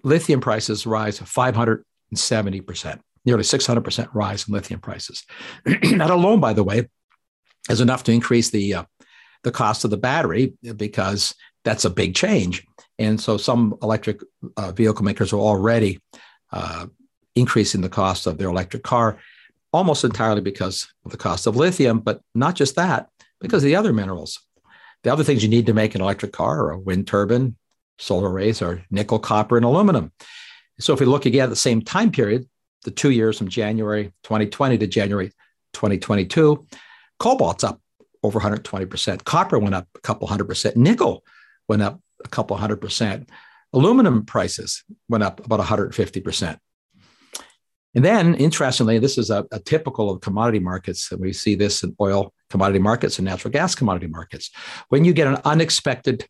[0.02, 5.24] lithium prices rise 570 percent, nearly 600 percent rise in lithium prices.
[5.64, 6.88] that alone, by the way,
[7.68, 8.84] is enough to increase the uh,
[9.44, 11.34] the cost of the battery because
[11.64, 12.66] that's a big change.
[12.98, 14.20] And so some electric
[14.56, 16.00] uh, vehicle makers are already
[16.52, 16.86] uh,
[17.34, 19.18] increasing the cost of their electric car,
[19.72, 23.08] almost entirely because of the cost of lithium, but not just that,
[23.40, 24.40] because of the other minerals.
[25.04, 27.56] The other things you need to make an electric car or a wind turbine,
[27.98, 30.12] solar arrays are nickel, copper, and aluminum.
[30.80, 32.48] So if we look again at the same time period,
[32.84, 35.28] the two years from January 2020 to January
[35.72, 36.66] 2022,
[37.18, 37.80] cobalt's up
[38.22, 39.24] over 120%.
[39.24, 40.76] Copper went up a couple hundred percent.
[40.76, 41.24] Nickel
[41.68, 43.28] went up a couple hundred percent.
[43.72, 46.58] Aluminum prices went up about 150%.
[47.94, 51.82] And then, interestingly, this is a, a, typical of commodity markets, and we see this
[51.82, 54.50] in oil commodity markets and natural gas commodity markets.
[54.88, 56.26] When you get an unexpected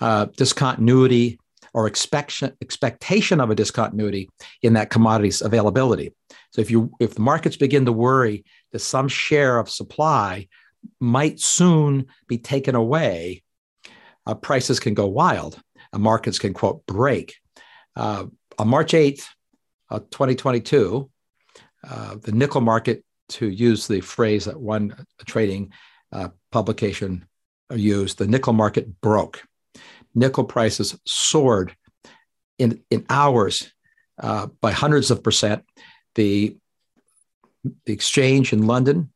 [0.00, 1.38] uh, discontinuity
[1.72, 4.28] or expectation, expectation of a discontinuity
[4.62, 6.12] in that commodity's availability.
[6.50, 10.48] So if you if the markets begin to worry that some share of supply
[11.00, 13.42] might soon be taken away,
[14.26, 15.60] uh, prices can go wild
[15.92, 17.34] markets can quote break.
[17.94, 18.26] Uh,
[18.58, 19.24] on March 8th,
[19.90, 21.10] uh, 2022,
[21.88, 24.94] uh, the nickel market, to use the phrase that one
[25.24, 25.72] trading
[26.12, 27.26] uh, publication
[27.74, 29.42] used, the nickel market broke.
[30.14, 31.74] Nickel prices soared
[32.58, 33.72] in, in hours
[34.22, 35.64] uh, by hundreds of percent.
[36.14, 36.56] The,
[37.84, 39.10] the exchange in London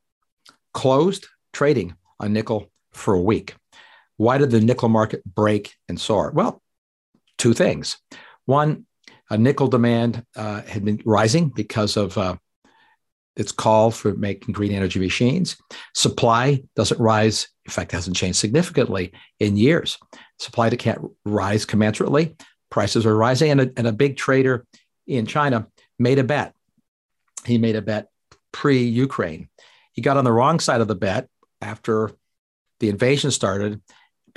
[0.75, 3.55] closed trading on nickel for a week.
[4.21, 6.31] Why did the nickel market break and soar?
[6.31, 6.61] Well,
[7.39, 7.97] two things.
[8.45, 8.85] One,
[9.31, 12.37] a nickel demand uh, had been rising because of uh,
[13.35, 15.57] its call for making green energy machines.
[15.95, 19.97] Supply doesn't rise, in fact, hasn't changed significantly in years.
[20.39, 22.39] Supply that can't rise commensurately.
[22.69, 24.67] Prices are rising, and a, and a big trader
[25.07, 25.67] in China
[25.99, 26.55] made a bet.
[27.47, 28.09] He made a bet
[28.53, 29.49] pre Ukraine.
[29.93, 31.27] he got on the wrong side of the bet
[31.63, 32.11] after
[32.81, 33.81] the invasion started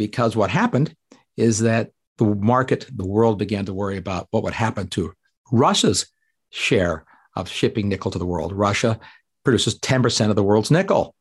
[0.08, 0.94] because what happened
[1.38, 5.14] is that the market, the world began to worry about what would happen to
[5.50, 6.08] Russia's
[6.50, 7.06] share
[7.38, 8.52] of shipping nickel to the world.
[8.52, 9.00] Russia
[9.46, 11.16] produces 10% of the world's nickel.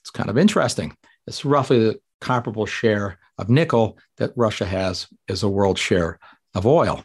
[0.00, 0.96] It's kind of interesting.
[1.26, 6.18] It's roughly the comparable share of nickel that Russia has as a world share
[6.54, 7.04] of oil.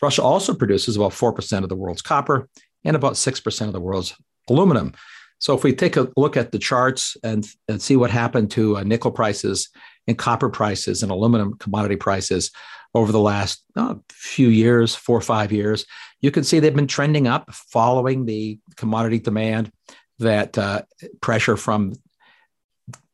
[0.00, 2.48] Russia also produces about 4% of the world's copper
[2.84, 4.14] and about 6% of the world's
[4.48, 4.92] aluminum.
[5.38, 8.76] So if we take a look at the charts and, and see what happened to
[8.76, 9.70] uh, nickel prices
[10.06, 12.50] and copper prices and aluminum commodity prices
[12.94, 15.84] over the last uh, few years, four or five years,
[16.20, 19.70] you can see they've been trending up following the commodity demand
[20.18, 20.82] that uh,
[21.20, 21.92] pressure from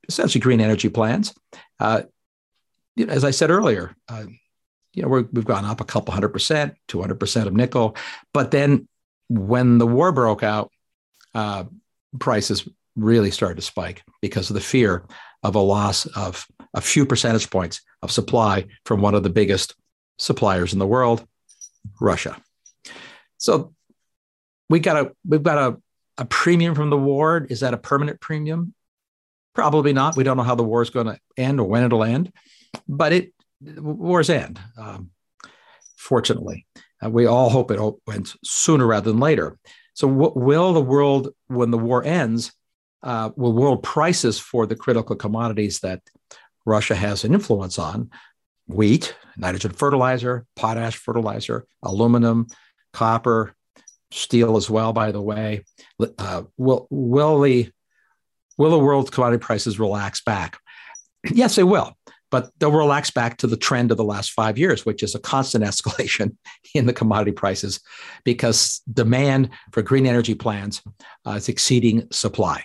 [0.09, 1.35] essentially green energy plans.
[1.81, 2.02] Uh,
[3.09, 4.24] as I said earlier, uh,
[4.94, 7.96] you know, we have gone up a couple hundred percent, 200% of nickel.
[8.33, 8.87] But then
[9.28, 10.70] when the war broke out,
[11.35, 11.64] uh,
[12.18, 15.07] prices really started to spike because of the fear
[15.42, 19.74] of a loss of a few percentage points of supply from one of the biggest
[20.18, 21.26] suppliers in the world,
[22.00, 22.37] Russia.
[23.38, 23.74] So
[24.68, 25.76] we got a we've got a,
[26.18, 27.46] a premium from the war.
[27.48, 28.74] Is that a permanent premium?
[29.55, 30.16] Probably not.
[30.16, 32.33] We don't know how the war is going to end or when it'll end,
[32.88, 34.59] but it wars end.
[34.78, 35.11] Um,
[35.96, 36.66] fortunately,
[37.05, 37.81] uh, we all hope it
[38.12, 39.59] ends sooner rather than later.
[39.94, 42.52] So, what, will the world, when the war ends,
[43.03, 46.03] uh, will world prices for the critical commodities that
[46.65, 48.11] Russia has an influence on,
[48.67, 52.47] wheat, nitrogen fertilizer, potash fertilizer, aluminum,
[52.93, 53.55] copper,
[54.11, 55.65] steel as well, by the way,
[56.19, 57.71] uh, will will the
[58.59, 60.59] will the world commodity prices relax back?
[61.33, 61.97] yes, they will
[62.33, 65.21] but they'll relax back to the trend of the last five years, which is a
[65.21, 66.35] constant escalation
[66.75, 67.79] in the commodity prices
[68.25, 70.83] because demand for green energy plants
[71.27, 72.65] uh, is exceeding supply.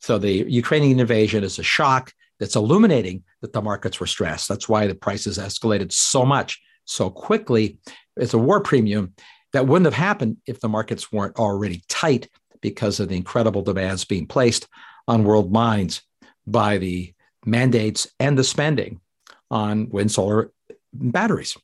[0.00, 4.48] So the Ukrainian invasion is a shock that's illuminating that the markets were stressed.
[4.48, 7.78] That's why the prices escalated so much so quickly.
[8.16, 9.14] It's a war premium
[9.52, 12.28] that wouldn't have happened if the markets weren't already tight
[12.60, 14.66] because of the incredible demands being placed
[15.06, 16.02] on world mines
[16.46, 17.12] by the
[17.44, 19.00] mandates and the spending
[19.50, 20.50] on wind, solar,
[20.92, 21.56] batteries.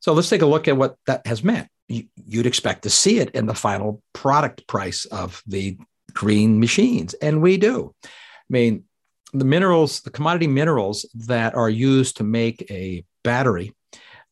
[0.00, 1.68] So let's take a look at what that has meant.
[1.88, 5.78] You'd expect to see it in the final product price of the
[6.20, 7.94] green machines, and we do.
[8.04, 8.08] I
[8.50, 8.84] mean,
[9.32, 13.72] the minerals, the commodity minerals that are used to make a battery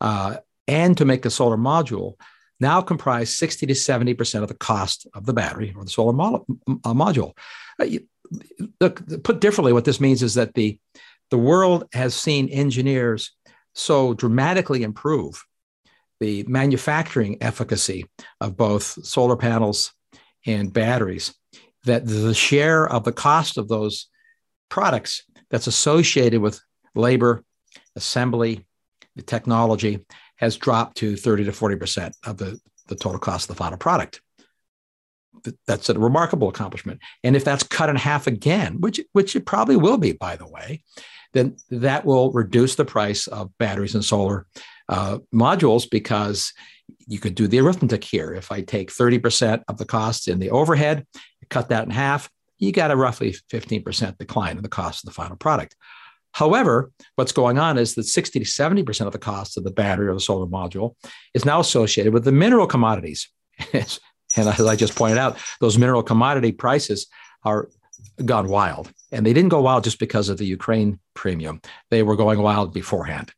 [0.03, 2.17] uh, and to make a solar module
[2.61, 6.45] now comprise 60 to 70% of the cost of the battery or the solar mo-
[6.69, 7.33] uh, module.
[7.81, 7.87] Uh,
[8.83, 10.79] look, put differently, what this means is that the
[11.31, 13.33] the world has seen engineers
[13.75, 15.43] so dramatically improve
[16.21, 18.07] the manufacturing efficacy
[18.41, 19.93] of both solar panels
[20.47, 21.35] and batteries
[21.85, 24.09] that the share of the cost of those
[24.69, 26.61] products that's associated with
[26.95, 27.45] labor,
[27.97, 28.67] assembly,
[29.17, 30.05] the technology
[30.37, 34.21] has dropped to 30 to 40% of the, the total cost of the final product
[35.67, 37.01] that's a remarkable accomplishment.
[37.25, 40.49] And if that's cut in half again, which which it probably will be, by the
[40.49, 40.83] way,
[41.33, 44.47] then that will reduce the price of batteries and solar
[44.89, 46.53] uh, modules because
[47.07, 48.33] you could do the arithmetic here.
[48.33, 51.07] If I take 30% of the costs in the overhead,
[51.49, 55.15] cut that in half, you got a roughly 15% decline in the cost of the
[55.15, 55.77] final product.
[56.33, 60.09] However, what's going on is that 60 to 70% of the cost of the battery
[60.09, 60.95] or the solar module
[61.35, 63.29] is now associated with the mineral commodities.
[64.37, 67.07] And as I just pointed out, those mineral commodity prices
[67.45, 67.71] are
[68.25, 68.93] gone wild.
[69.11, 71.61] And they didn't go wild just because of the Ukraine premium.
[71.91, 73.33] They were going wild beforehand.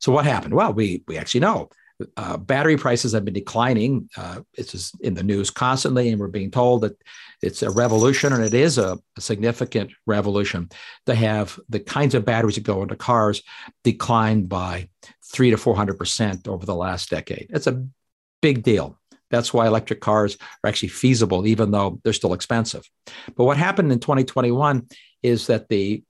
[0.00, 0.54] So what happened?
[0.54, 1.68] Well, we we actually know
[2.16, 4.08] uh, battery prices have been declining.
[4.16, 6.96] Uh, it's in the news constantly, and we're being told that
[7.42, 10.70] it's a revolution, and it is a, a, significant revolution
[11.06, 13.42] to have the kinds of batteries that go into cars
[13.84, 14.88] decline by
[15.32, 17.48] three to four hundred percent over the last decade.
[17.50, 17.86] It's a
[18.40, 18.98] big deal.
[19.30, 22.88] That's why electric cars are actually feasible, even though they're still expensive.
[23.34, 24.88] But what happened in 2021
[25.22, 26.04] is that the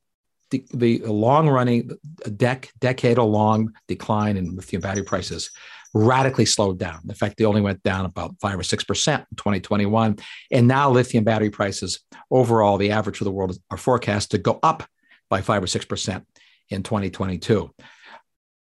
[0.50, 1.90] the, the long running
[2.24, 5.50] dec, decadal long decline in lithium battery prices
[5.94, 7.00] radically slowed down.
[7.08, 10.18] In fact, they only went down about five or six percent in 2021.
[10.50, 14.58] And now lithium battery prices overall, the average for the world are forecast to go
[14.62, 14.84] up
[15.28, 16.26] by five or six percent
[16.68, 17.70] in 2022.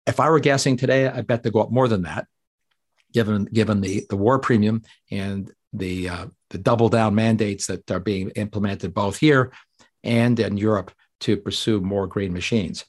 [0.07, 2.27] If I were guessing today, I bet they go up more than that
[3.15, 7.99] given given the the war premium and the uh, the double down mandates that are
[7.99, 9.51] being implemented both here
[10.03, 10.91] and in Europe
[11.21, 12.83] to pursue more green machines.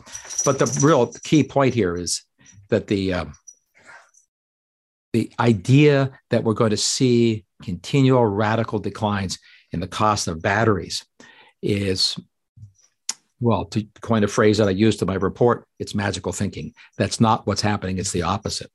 [0.45, 2.25] But the real key point here is
[2.69, 3.35] that the um,
[5.17, 9.39] the idea that we're going to see continual radical declines
[9.73, 11.07] in the cost of batteries
[11.63, 12.19] is
[13.41, 16.75] well, to coin a phrase that I used in my report, it's magical thinking.
[16.99, 18.71] That's not what's happening, it's the opposite.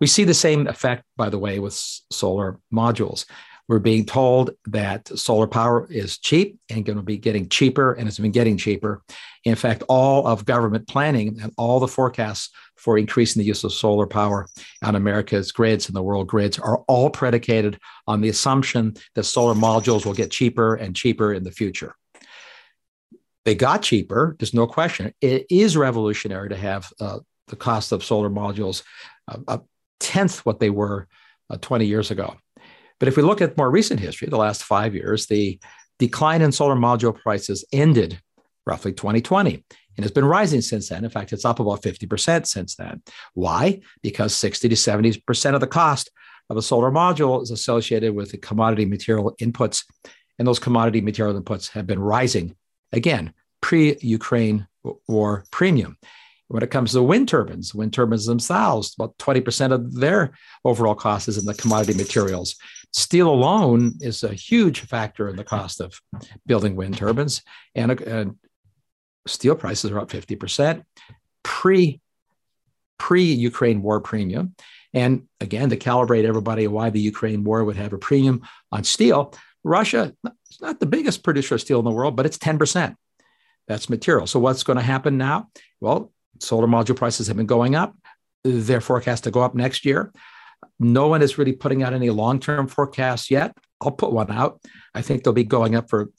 [0.00, 1.74] We see the same effect, by the way, with
[2.10, 3.26] solar modules.
[3.68, 8.08] We're being told that solar power is cheap and going to be getting cheaper, and
[8.08, 9.02] it's been getting cheaper.
[9.44, 13.72] In fact, all of government planning and all the forecasts for increasing the use of
[13.72, 14.46] solar power
[14.82, 19.54] on America's grids and the world grids are all predicated on the assumption that solar
[19.54, 21.94] modules will get cheaper and cheaper in the future.
[23.44, 25.12] They got cheaper, there's no question.
[25.20, 27.18] It is revolutionary to have uh,
[27.48, 28.82] the cost of solar modules
[29.28, 29.60] uh, a
[30.00, 31.06] tenth what they were
[31.50, 32.36] uh, 20 years ago.
[32.98, 35.58] But if we look at more recent history, the last five years, the
[35.98, 38.20] decline in solar module prices ended
[38.66, 39.64] roughly 2020
[39.96, 41.04] and has been rising since then.
[41.04, 43.02] In fact, it's up about 50% since then.
[43.34, 43.80] Why?
[44.02, 46.10] Because 60 to 70% of the cost
[46.50, 49.84] of a solar module is associated with the commodity material inputs.
[50.38, 52.56] And those commodity material inputs have been rising
[52.92, 54.66] again, pre Ukraine
[55.08, 55.96] war premium.
[56.48, 60.32] When it comes to wind turbines, wind turbines themselves, about 20% of their
[60.64, 62.56] overall cost is in the commodity materials.
[62.92, 65.98] Steel alone is a huge factor in the cost of
[66.46, 67.42] building wind turbines,
[67.74, 68.36] and, and
[69.26, 70.84] steel prices are up 50%
[71.42, 72.00] pre
[72.98, 74.54] pre Ukraine war premium.
[74.92, 79.34] And again, to calibrate everybody why the Ukraine war would have a premium on steel,
[79.64, 80.14] Russia
[80.50, 82.94] is not the biggest producer of steel in the world, but it's 10%.
[83.66, 84.26] That's material.
[84.26, 85.48] So what's going to happen now?
[85.80, 87.96] Well, solar module prices have been going up.
[88.44, 90.12] They're forecast to go up next year.
[90.78, 93.56] No one is really putting out any long term forecasts yet.
[93.80, 94.60] I'll put one out.
[94.94, 96.10] I think they'll be going up for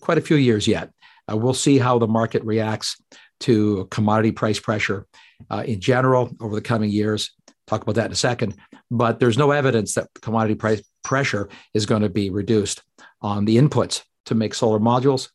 [0.00, 0.90] quite a few years yet.
[1.30, 3.00] Uh, we'll see how the market reacts
[3.40, 5.06] to commodity price pressure
[5.50, 7.32] uh, in general over the coming years.
[7.66, 8.56] Talk about that in a second.
[8.90, 12.82] But there's no evidence that commodity price pressure is going to be reduced
[13.22, 15.30] on the inputs to make solar modules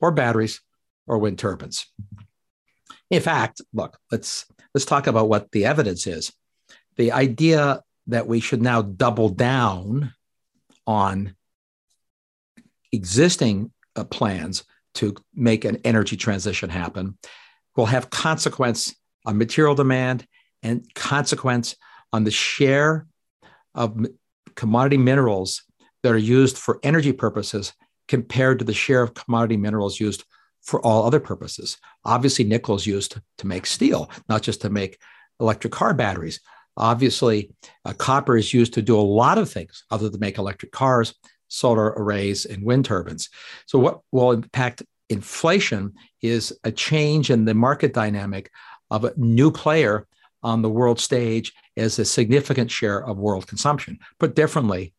[0.00, 0.60] or batteries
[1.06, 1.86] or wind turbines.
[3.10, 6.32] In fact, look, let's let's talk about what the evidence is.
[6.96, 10.14] The idea that we should now double down
[10.86, 11.34] on
[12.92, 14.64] existing uh, plans
[14.94, 17.18] to make an energy transition happen
[17.76, 18.94] will have consequence
[19.26, 20.26] on material demand
[20.62, 21.76] and consequence
[22.12, 23.06] on the share
[23.74, 24.06] of
[24.54, 25.62] commodity minerals
[26.02, 27.72] that are used for energy purposes
[28.08, 30.24] compared to the share of commodity minerals used
[30.62, 31.78] for all other purposes.
[32.04, 34.98] Obviously, nickel is used to make steel, not just to make
[35.40, 36.40] electric car batteries.
[36.76, 37.50] Obviously,
[37.84, 41.14] uh, copper is used to do a lot of things other than make electric cars,
[41.48, 43.28] solar arrays, and wind turbines.
[43.66, 48.50] So, what will impact inflation is a change in the market dynamic
[48.90, 50.06] of a new player
[50.42, 53.98] on the world stage as a significant share of world consumption.
[54.18, 54.94] Put differently,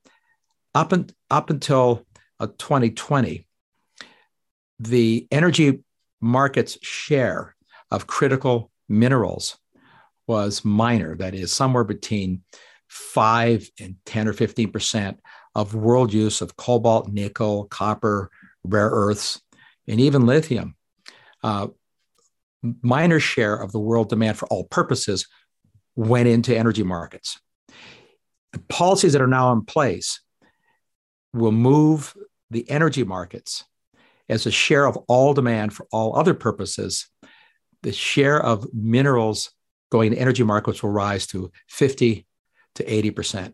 [0.73, 2.05] up, and up until
[2.39, 3.47] uh, 2020,
[4.79, 5.83] the energy
[6.19, 7.55] market's share
[7.91, 9.57] of critical minerals
[10.27, 12.41] was minor, that is, somewhere between
[12.87, 15.17] 5 and 10 or 15%
[15.55, 18.29] of world use of cobalt, nickel, copper,
[18.63, 19.41] rare earths,
[19.87, 20.75] and even lithium.
[21.43, 21.67] Uh,
[22.81, 25.27] minor share of the world demand for all purposes
[25.95, 27.39] went into energy markets.
[28.53, 30.21] The policies that are now in place
[31.33, 32.15] will move
[32.49, 33.65] the energy markets
[34.29, 37.07] as a share of all demand for all other purposes,
[37.83, 39.51] the share of minerals
[39.91, 42.25] going to energy markets will rise to 50
[42.75, 43.53] to 80%.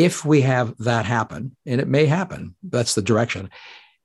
[0.00, 3.50] If we have that happen, and it may happen, that's the direction,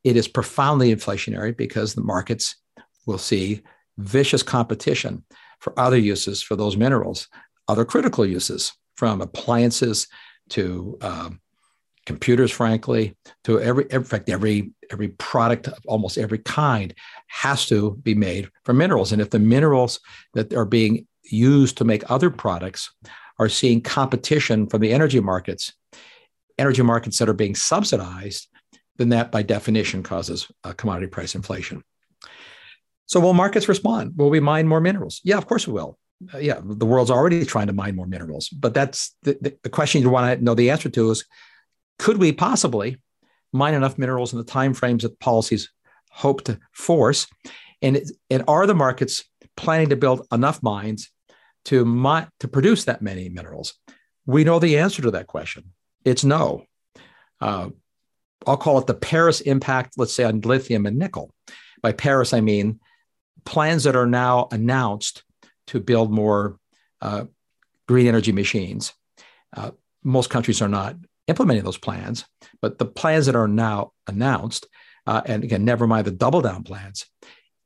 [0.03, 2.57] it is profoundly inflationary because the markets
[3.05, 3.61] will see
[3.97, 5.23] vicious competition
[5.59, 7.29] for other uses for those minerals,
[7.69, 10.07] other critical uses, from appliances
[10.49, 11.39] to um,
[12.05, 13.15] computers, frankly,
[13.45, 16.93] to every, in fact, every every product of almost every kind
[17.27, 19.13] has to be made from minerals.
[19.13, 20.01] And if the minerals
[20.33, 22.93] that are being used to make other products
[23.39, 25.73] are seeing competition from the energy markets,
[26.57, 28.47] energy markets that are being subsidized,
[28.97, 31.83] then that by definition causes commodity price inflation.
[33.07, 34.13] So will markets respond?
[34.15, 35.21] Will we mine more minerals?
[35.23, 35.97] Yeah, of course we will.
[36.33, 39.69] Uh, yeah, the world's already trying to mine more minerals, but that's the, the, the
[39.69, 41.25] question you want to know the answer to is
[41.99, 42.97] could we possibly
[43.51, 45.71] mine enough minerals in the timeframes that policies
[46.09, 47.27] hope to force?
[47.81, 49.25] And, and are the markets
[49.57, 51.11] planning to build enough mines
[51.65, 53.73] to, mi- to produce that many minerals?
[54.25, 55.71] We know the answer to that question.
[56.03, 56.65] It's no.
[57.41, 57.69] Uh,
[58.47, 61.33] I'll call it the Paris impact, let's say, on lithium and nickel.
[61.81, 62.79] By Paris, I mean
[63.45, 65.23] plans that are now announced
[65.67, 66.57] to build more
[67.01, 67.25] uh,
[67.87, 68.93] green energy machines.
[69.55, 69.71] Uh,
[70.03, 70.95] most countries are not
[71.27, 72.25] implementing those plans.
[72.61, 74.67] But the plans that are now announced,
[75.07, 77.05] uh, and again, never mind the double down plans,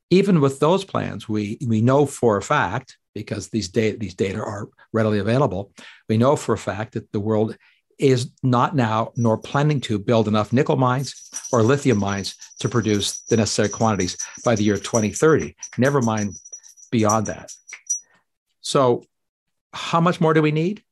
[0.10, 4.40] even with those plans, we, we know for a fact, because these data, these data
[4.40, 5.72] are readily available,
[6.08, 7.58] we know for a fact that the world
[7.98, 13.22] is not now nor planning to build enough nickel mines or lithium mines to produce
[13.24, 16.34] the necessary quantities by the year 2030, never mind
[16.92, 17.52] beyond that.
[18.62, 19.04] So,
[19.74, 20.84] how much more do we need?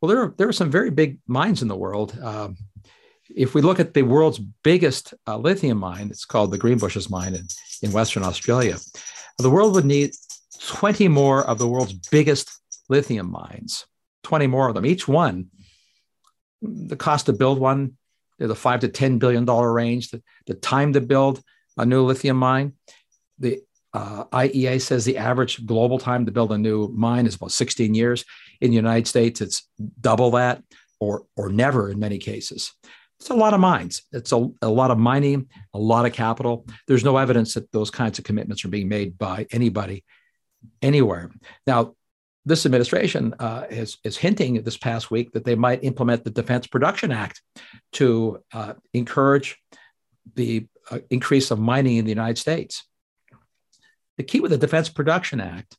[0.00, 2.18] Well, there are, there are some very big mines in the world.
[2.20, 2.56] Um,
[3.34, 7.34] if we look at the world's biggest uh, lithium mine, it's called the Greenbushes mine
[7.34, 7.46] in,
[7.82, 8.76] in Western Australia.
[9.38, 10.12] The world would need
[10.66, 12.50] 20 more of the world's biggest
[12.88, 13.86] lithium mines,
[14.24, 14.86] 20 more of them.
[14.86, 15.46] Each one,
[16.62, 17.96] the cost to build one,
[18.38, 21.42] the five to $10 billion range, the, the time to build
[21.76, 22.74] a new lithium mine.
[23.38, 23.60] The
[23.92, 27.94] uh, IEA says the average global time to build a new mine is about 16
[27.94, 28.24] years.
[28.60, 29.68] In the United States, it's
[30.00, 30.62] double that
[31.00, 32.72] or, or never in many cases.
[33.18, 34.02] It's a lot of mines.
[34.12, 36.66] It's a, a lot of mining, a lot of capital.
[36.86, 40.04] There's no evidence that those kinds of commitments are being made by anybody
[40.82, 41.30] anywhere.
[41.66, 41.94] Now,
[42.46, 46.66] this administration uh, is, is hinting this past week that they might implement the Defense
[46.66, 47.42] Production Act
[47.92, 49.58] to uh, encourage
[50.34, 52.84] the uh, increase of mining in the United States.
[54.16, 55.76] The key with the Defense Production Act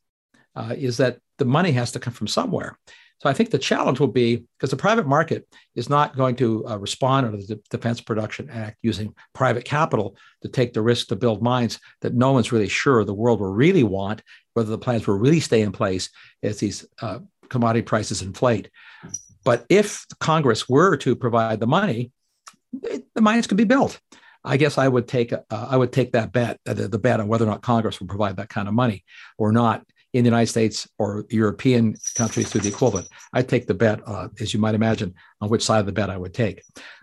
[0.54, 2.78] uh, is that the money has to come from somewhere.
[3.18, 5.46] So I think the challenge will be because the private market
[5.76, 10.48] is not going to uh, respond under the Defense Production Act using private capital to
[10.48, 13.84] take the risk to build mines that no one's really sure the world will really
[13.84, 14.22] want,
[14.54, 16.10] whether the plans will really stay in place
[16.42, 18.70] as these uh, commodity prices inflate.
[19.44, 22.12] But if Congress were to provide the money,
[22.82, 24.00] it, the mines could be built.
[24.44, 27.20] I guess I would take uh, I would take that bet, uh, the, the bet
[27.20, 29.04] on whether or not Congress will provide that kind of money
[29.38, 33.08] or not in the United States or European countries through the equivalent.
[33.32, 36.10] I'd take the bet, uh, as you might imagine, on which side of the bet
[36.10, 36.62] I would take.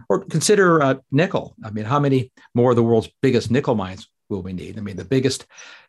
[0.10, 1.56] Or consider uh, nickel.
[1.64, 4.78] I mean, how many more of the world's biggest nickel mines will we need?
[4.78, 5.46] I mean, the biggest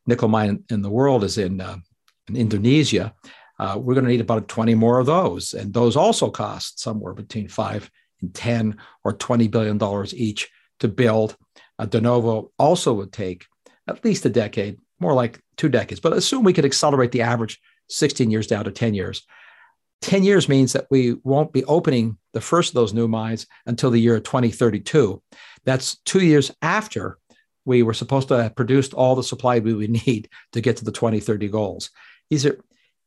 [0.06, 1.76] nickel mine in the world is in, uh,
[2.28, 3.14] in Indonesia.
[3.58, 5.52] Uh, we're going to need about 20 more of those.
[5.52, 7.90] And those also cost somewhere between five
[8.22, 10.48] and 10 or 20 billion dollars each
[10.78, 11.36] to build.
[11.78, 13.46] A de novo also would take
[13.86, 17.60] at least a decade, more like two decades, but assume we could accelerate the average
[17.88, 19.26] 16 years down to 10 years.
[20.02, 23.90] 10 years means that we won't be opening the first of those new mines until
[23.90, 25.22] the year 2032.
[25.64, 27.18] That's two years after
[27.64, 30.84] we were supposed to have produced all the supply we would need to get to
[30.84, 31.90] the 2030 goals.
[32.30, 32.60] These are,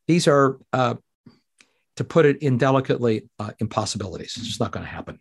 [0.07, 0.95] these are uh,
[1.95, 4.35] to put it indelicately, uh, impossibilities.
[4.37, 5.19] It's just not going to happen.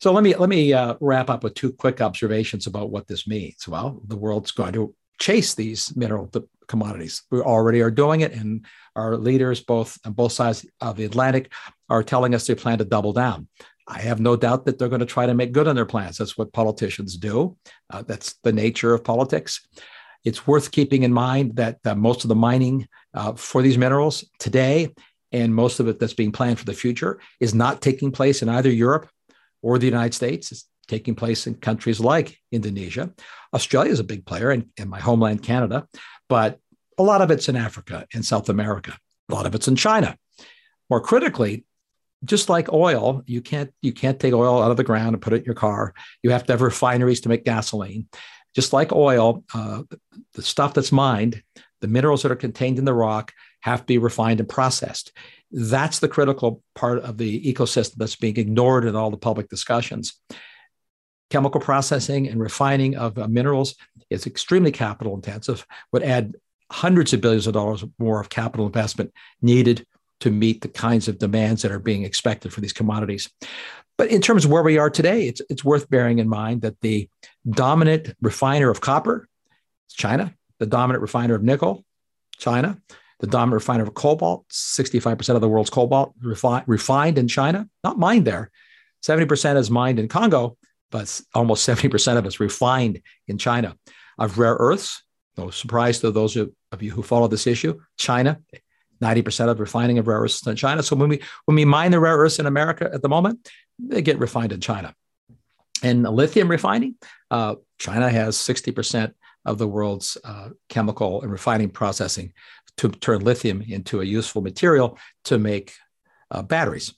[0.00, 3.26] So let me let me uh, wrap up with two quick observations about what this
[3.26, 3.66] means.
[3.66, 6.30] Well, the world's going to chase these mineral
[6.68, 7.22] commodities.
[7.30, 8.64] We already are doing it, and
[8.94, 11.52] our leaders, both on both sides of the Atlantic,
[11.88, 13.48] are telling us they plan to double down.
[13.86, 16.18] I have no doubt that they're going to try to make good on their plans.
[16.18, 17.56] That's what politicians do.
[17.90, 19.66] Uh, that's the nature of politics.
[20.24, 24.28] It's worth keeping in mind that uh, most of the mining uh, for these minerals
[24.38, 24.94] today,
[25.32, 28.48] and most of it that's being planned for the future, is not taking place in
[28.48, 29.08] either Europe
[29.62, 30.52] or the United States.
[30.52, 33.12] It's taking place in countries like Indonesia.
[33.54, 35.86] Australia is a big player in, in my homeland, Canada,
[36.28, 36.58] but
[36.98, 38.96] a lot of it's in Africa and South America.
[39.30, 40.16] A lot of it's in China.
[40.90, 41.64] More critically,
[42.24, 45.32] just like oil, you can't you can't take oil out of the ground and put
[45.32, 45.94] it in your car.
[46.22, 48.08] You have to have refineries to make gasoline.
[48.54, 49.82] Just like oil, uh,
[50.34, 51.42] the stuff that's mined,
[51.80, 55.12] the minerals that are contained in the rock have to be refined and processed.
[55.52, 60.18] That's the critical part of the ecosystem that's being ignored in all the public discussions
[61.30, 63.74] chemical processing and refining of uh, minerals
[64.10, 66.34] is extremely capital intensive, would add
[66.70, 69.12] hundreds of billions of dollars more of capital investment
[69.42, 69.86] needed
[70.20, 73.30] to meet the kinds of demands that are being expected for these commodities.
[73.96, 76.80] But in terms of where we are today, it's, it's worth bearing in mind that
[76.80, 77.08] the
[77.48, 79.28] dominant refiner of copper
[79.88, 81.84] is China, the dominant refiner of nickel,
[82.38, 82.78] China,
[83.20, 87.98] the dominant refiner of cobalt, 65% of the world's cobalt refi- refined in China, not
[87.98, 88.50] mined there.
[89.02, 90.56] 70% is mined in Congo,
[90.90, 93.76] but almost 70% of it's refined in China.
[94.18, 95.02] Of rare earths,
[95.36, 98.40] no surprise to those of you who follow this issue, China,
[99.00, 100.82] 90% of refining of rare earths in China.
[100.82, 104.02] So when we when we mine the rare earths in America at the moment, they
[104.02, 104.94] get refined in China.
[105.82, 106.96] And lithium refining,
[107.30, 109.12] uh, China has 60%
[109.44, 112.32] of the world's uh, chemical and refining processing
[112.78, 115.74] to turn lithium into a useful material to make
[116.30, 116.94] uh, batteries.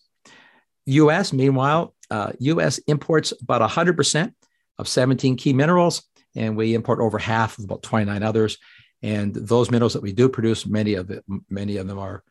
[0.86, 1.32] U.S.
[1.32, 4.32] meanwhile uh, US imports about 100%
[4.78, 6.02] of 17 key minerals,
[6.34, 8.58] and we import over half of about 29 others.
[9.02, 12.22] And those minerals that we do produce, many of it, many of them are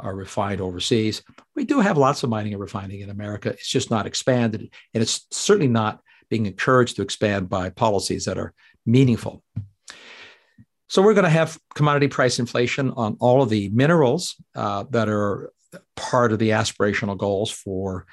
[0.00, 1.22] are refined overseas.
[1.56, 3.50] We do have lots of mining and refining in America.
[3.50, 8.38] It's just not expanded, and it's certainly not being encouraged to expand by policies that
[8.38, 8.54] are
[8.86, 9.42] meaningful.
[10.88, 15.08] So we're going to have commodity price inflation on all of the minerals uh, that
[15.08, 15.52] are
[15.96, 18.06] part of the aspirational goals for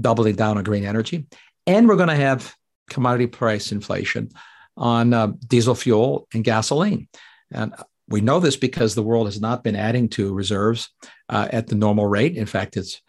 [0.00, 1.26] doubling down on green energy,
[1.66, 2.54] and we're going to have
[2.90, 4.30] commodity price inflation
[4.76, 7.08] on uh, diesel fuel and gasoline.
[7.52, 7.72] And
[8.08, 10.90] we know this because the world has not been adding to reserves
[11.28, 12.36] uh, at the normal rate.
[12.36, 13.00] In fact, it's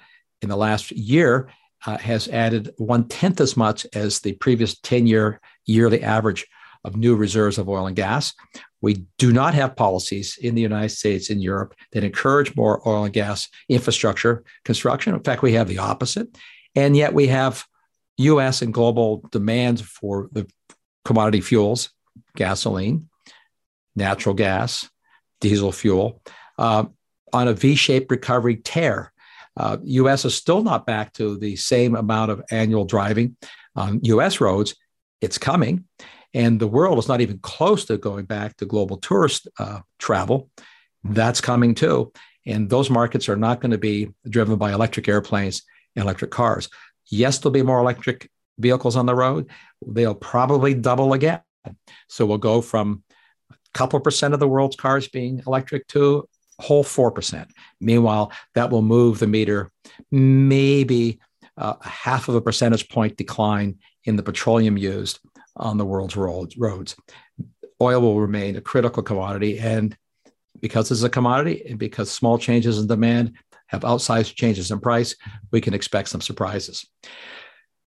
[0.41, 1.49] in the last year
[1.86, 6.45] uh, has added one tenth as much as the previous 10 year yearly average
[6.83, 8.33] of new reserves of oil and gas.
[8.81, 13.03] We do not have policies in the United States and Europe that encourage more oil
[13.03, 15.15] and gas infrastructure construction.
[15.15, 16.38] In fact, we have the opposite.
[16.76, 17.65] And yet we have
[18.17, 20.47] US and global demands for the
[21.03, 21.89] commodity fuels,
[22.36, 23.09] gasoline,
[23.95, 24.89] natural gas,
[25.41, 26.21] diesel fuel,
[26.57, 26.86] uh,
[27.34, 29.11] on a V shaped recovery tear.
[29.57, 33.38] Uh, US is still not back to the same amount of annual driving
[33.76, 34.76] on US roads.
[35.21, 35.86] It's coming.
[36.34, 40.49] And the world is not even close to going back to global tourist uh, travel.
[41.03, 42.11] That's coming too.
[42.45, 45.63] And those markets are not going to be driven by electric airplanes
[45.95, 46.69] electric cars.
[47.09, 49.49] Yes, there'll be more electric vehicles on the road.
[49.85, 51.41] They'll probably double again.
[52.07, 53.03] So we'll go from
[53.51, 56.27] a couple percent of the world's cars being electric to
[56.59, 57.47] whole 4%.
[57.81, 59.71] Meanwhile, that will move the meter
[60.11, 61.19] maybe
[61.57, 65.19] uh, a half of a percentage point decline in the petroleum used
[65.55, 66.95] on the world's roads.
[67.81, 69.59] Oil will remain a critical commodity.
[69.59, 69.97] And
[70.61, 73.33] because it's a commodity and because small changes in demand
[73.68, 75.16] have outsized changes in price,
[75.51, 76.86] we can expect some surprises.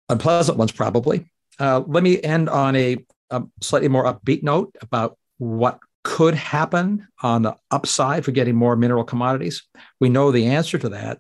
[0.09, 1.31] Unpleasant ones, probably.
[1.59, 2.97] Uh, let me end on a,
[3.31, 8.77] a slightly more upbeat note about what could happen on the upside for getting more
[8.77, 9.65] mineral commodities.
[10.01, 11.19] We know the answer to that.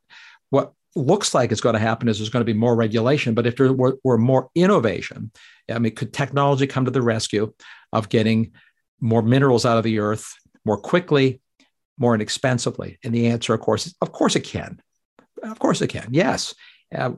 [0.50, 3.34] What looks like is going to happen is there's going to be more regulation.
[3.34, 5.32] But if there were, were, more innovation,
[5.70, 7.52] I mean, could technology come to the rescue
[7.92, 8.52] of getting
[9.00, 10.32] more minerals out of the earth
[10.64, 11.40] more quickly,
[11.98, 12.98] more inexpensively?
[13.04, 14.80] And the answer, of course, is of course it can.
[15.42, 16.08] Of course it can.
[16.10, 16.54] Yes.
[16.94, 17.12] Uh,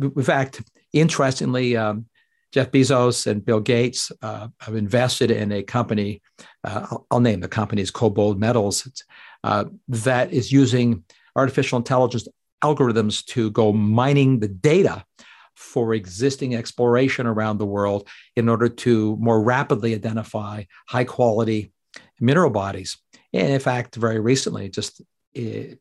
[0.00, 2.06] in fact, interestingly, um,
[2.52, 6.20] Jeff Bezos and Bill Gates uh, have invested in a company.
[6.64, 9.06] Uh, I'll, I'll, name the company is KoBold Metals
[9.44, 11.04] uh, that is using
[11.36, 12.26] artificial intelligence
[12.62, 15.04] algorithms to go mining the data
[15.56, 21.72] for existing exploration around the world in order to more rapidly identify high quality
[22.18, 22.96] mineral bodies.
[23.32, 25.02] And in fact, very recently, just
[25.34, 25.78] in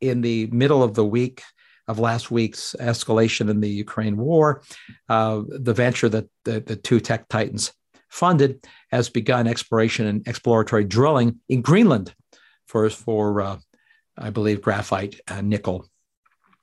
[0.00, 1.42] the middle of the week
[1.88, 4.62] of last week's escalation in the Ukraine war,
[5.08, 7.72] uh, the venture that the, the two tech titans
[8.10, 12.14] funded has begun exploration and exploratory drilling in Greenland
[12.66, 13.58] for, for uh,
[14.18, 15.86] I believe, graphite, and nickel,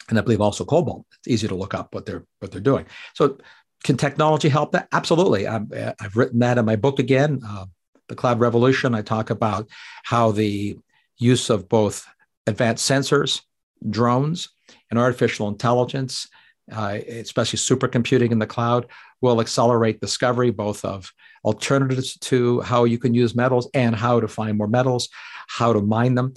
[0.10, 1.06] and I believe also cobalt.
[1.20, 2.86] It's easy to look up what they're what they're doing.
[3.14, 3.38] So,
[3.84, 4.88] can technology help that?
[4.92, 5.48] Absolutely.
[5.48, 5.60] i
[6.00, 7.66] have written that in my book again, uh,
[8.08, 8.96] the Cloud Revolution.
[8.96, 9.70] I talk about
[10.04, 10.78] how the
[11.18, 12.06] use of both
[12.48, 13.42] advanced sensors,
[13.90, 14.50] drones,
[14.90, 16.28] and artificial intelligence,
[16.72, 18.88] uh, especially supercomputing in the cloud,
[19.22, 21.12] will accelerate discovery both of
[21.46, 25.10] alternatives to how you can use metals and how to find more metals,
[25.48, 26.34] how to mine them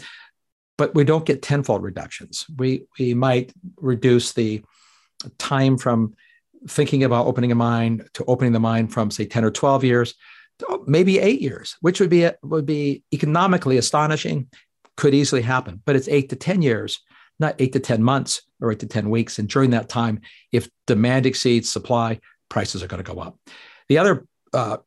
[0.79, 2.47] but we don't get tenfold reductions.
[2.57, 4.63] We we might reduce the
[5.39, 6.15] time from
[6.69, 10.15] thinking about opening a mine to opening the mine from say 10 or 12 years
[10.87, 14.49] maybe eight years, which would be would be economically astonishing,
[14.97, 15.83] could easily happen.
[15.85, 17.01] But it's eight to 10 years,
[17.39, 19.39] not eight to 10 months or eight to 10 weeks.
[19.39, 20.21] And during that time,
[20.53, 23.39] if demand exceeds supply, prices are going to go up.
[23.89, 24.79] The other uh,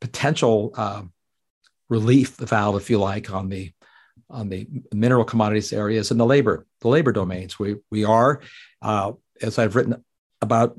[0.00, 1.02] potential uh,
[1.88, 3.72] relief valve, if you like, on the
[4.30, 7.58] on the mineral commodities areas and the labor, the labor domains.
[7.58, 8.40] We we are,
[8.82, 10.04] uh, as I've written
[10.42, 10.78] about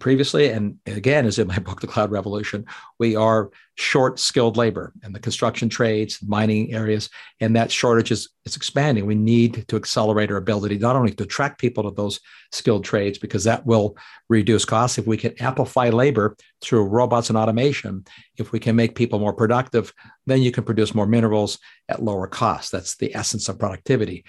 [0.00, 2.64] previously, and again, as in my book, The Cloud Revolution,
[2.98, 8.28] we are short skilled labor in the construction trades, mining areas, and that shortage is,
[8.44, 9.06] is expanding.
[9.06, 12.20] We need to accelerate our ability not only to attract people to those
[12.50, 13.96] skilled trades, because that will
[14.28, 14.98] reduce costs.
[14.98, 18.04] If we can amplify labor through robots and automation,
[18.36, 19.94] if we can make people more productive,
[20.26, 22.72] then you can produce more minerals at lower cost.
[22.72, 24.24] That's the essence of productivity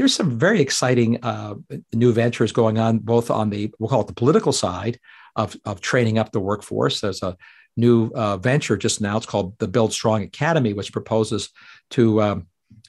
[0.00, 1.54] there's some very exciting uh,
[1.92, 4.98] new ventures going on, both on the we'll call it the political side
[5.36, 7.02] of of training up the workforce.
[7.02, 7.36] There's a
[7.76, 9.18] new uh, venture just now.
[9.18, 11.50] It's called the Build Strong Academy, which proposes
[11.90, 12.46] to um,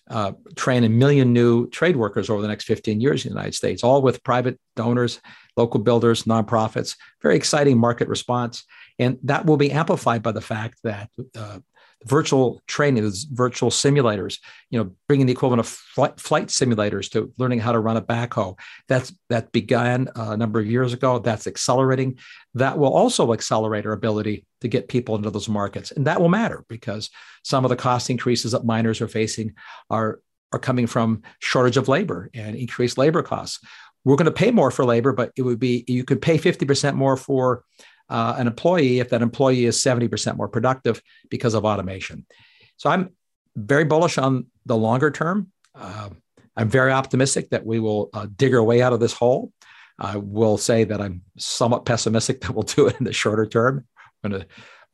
[0.10, 3.56] uh, train a million new trade workers over the next 15 years in the United
[3.56, 5.20] States, all with private donors,
[5.58, 6.96] local builders, nonprofits.
[7.22, 8.64] Very exciting market response,
[9.00, 11.60] and that will be amplified by the fact that uh,
[12.06, 14.40] virtual training, there's virtual simulators,
[14.70, 18.02] you know, bringing the equivalent of flight, flight simulators to learning how to run a
[18.02, 18.58] backhoe.
[18.88, 21.20] That's that began uh, a number of years ago.
[21.20, 22.18] That's accelerating.
[22.56, 26.30] That will also accelerate our ability to get people into those markets, and that will
[26.30, 27.10] matter because
[27.44, 29.54] some of the cost increases that miners are facing
[29.90, 30.20] are
[30.52, 33.60] are coming from shortage of labor and increased labor costs.
[34.04, 36.96] We're going to pay more for labor, but it would be you could pay 50%
[36.96, 37.64] more for
[38.12, 42.26] uh, an employee if that employee is 70% more productive because of automation.
[42.76, 43.12] So I'm
[43.56, 45.52] very bullish on the longer term.
[45.74, 46.10] Uh,
[46.58, 49.54] I'm very optimistic that we will uh, dig our way out of this hole.
[49.98, 53.86] I will say that I'm somewhat pessimistic that we'll do it in the shorter term.
[54.22, 54.48] We're going to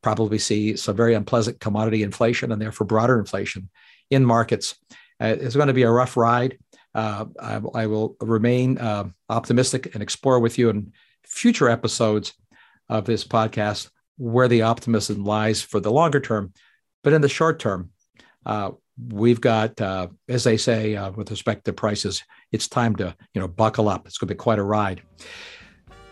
[0.04, 3.70] probably see some very unpleasant commodity inflation and therefore broader inflation
[4.12, 4.76] in markets.
[5.20, 6.60] Uh, it's going to be a rough ride.
[6.94, 10.94] Uh, I, I, will remain uh, optimistic and explore with you in
[11.24, 12.34] future episodes
[12.90, 16.54] of this podcast where the optimism lies for the longer term.
[17.04, 17.92] But in the short term,
[18.46, 18.72] uh,
[19.10, 23.42] we've got, uh, as they say, uh, with respect to prices, it's time to you
[23.42, 24.08] know buckle up.
[24.08, 25.02] It's going to be quite a ride.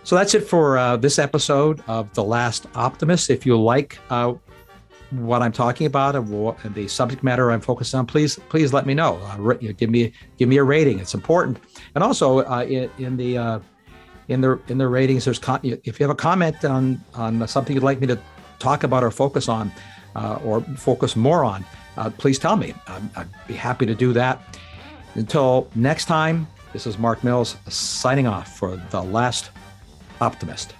[0.03, 3.31] So that's it for uh, this episode of The Last Optimist.
[3.31, 4.33] If you like uh,
[5.09, 8.93] what I'm talking about and, the subject matter I'm focused on, please please let me
[8.93, 9.15] know.
[9.17, 10.99] Uh, give me give me a rating.
[10.99, 11.57] It's important.
[11.95, 13.61] And also in, in the
[14.27, 15.25] in the in the ratings.
[15.25, 18.19] There's con- if you have a comment on on something you'd like me to
[18.59, 19.71] talk about or focus on,
[20.15, 21.65] uh, or focus more on,
[21.97, 22.73] uh, please tell me.
[22.87, 24.57] i would be happy to do that.
[25.15, 29.51] Until next time, this is Mark Mills signing off for the Last
[30.19, 30.73] Optimist.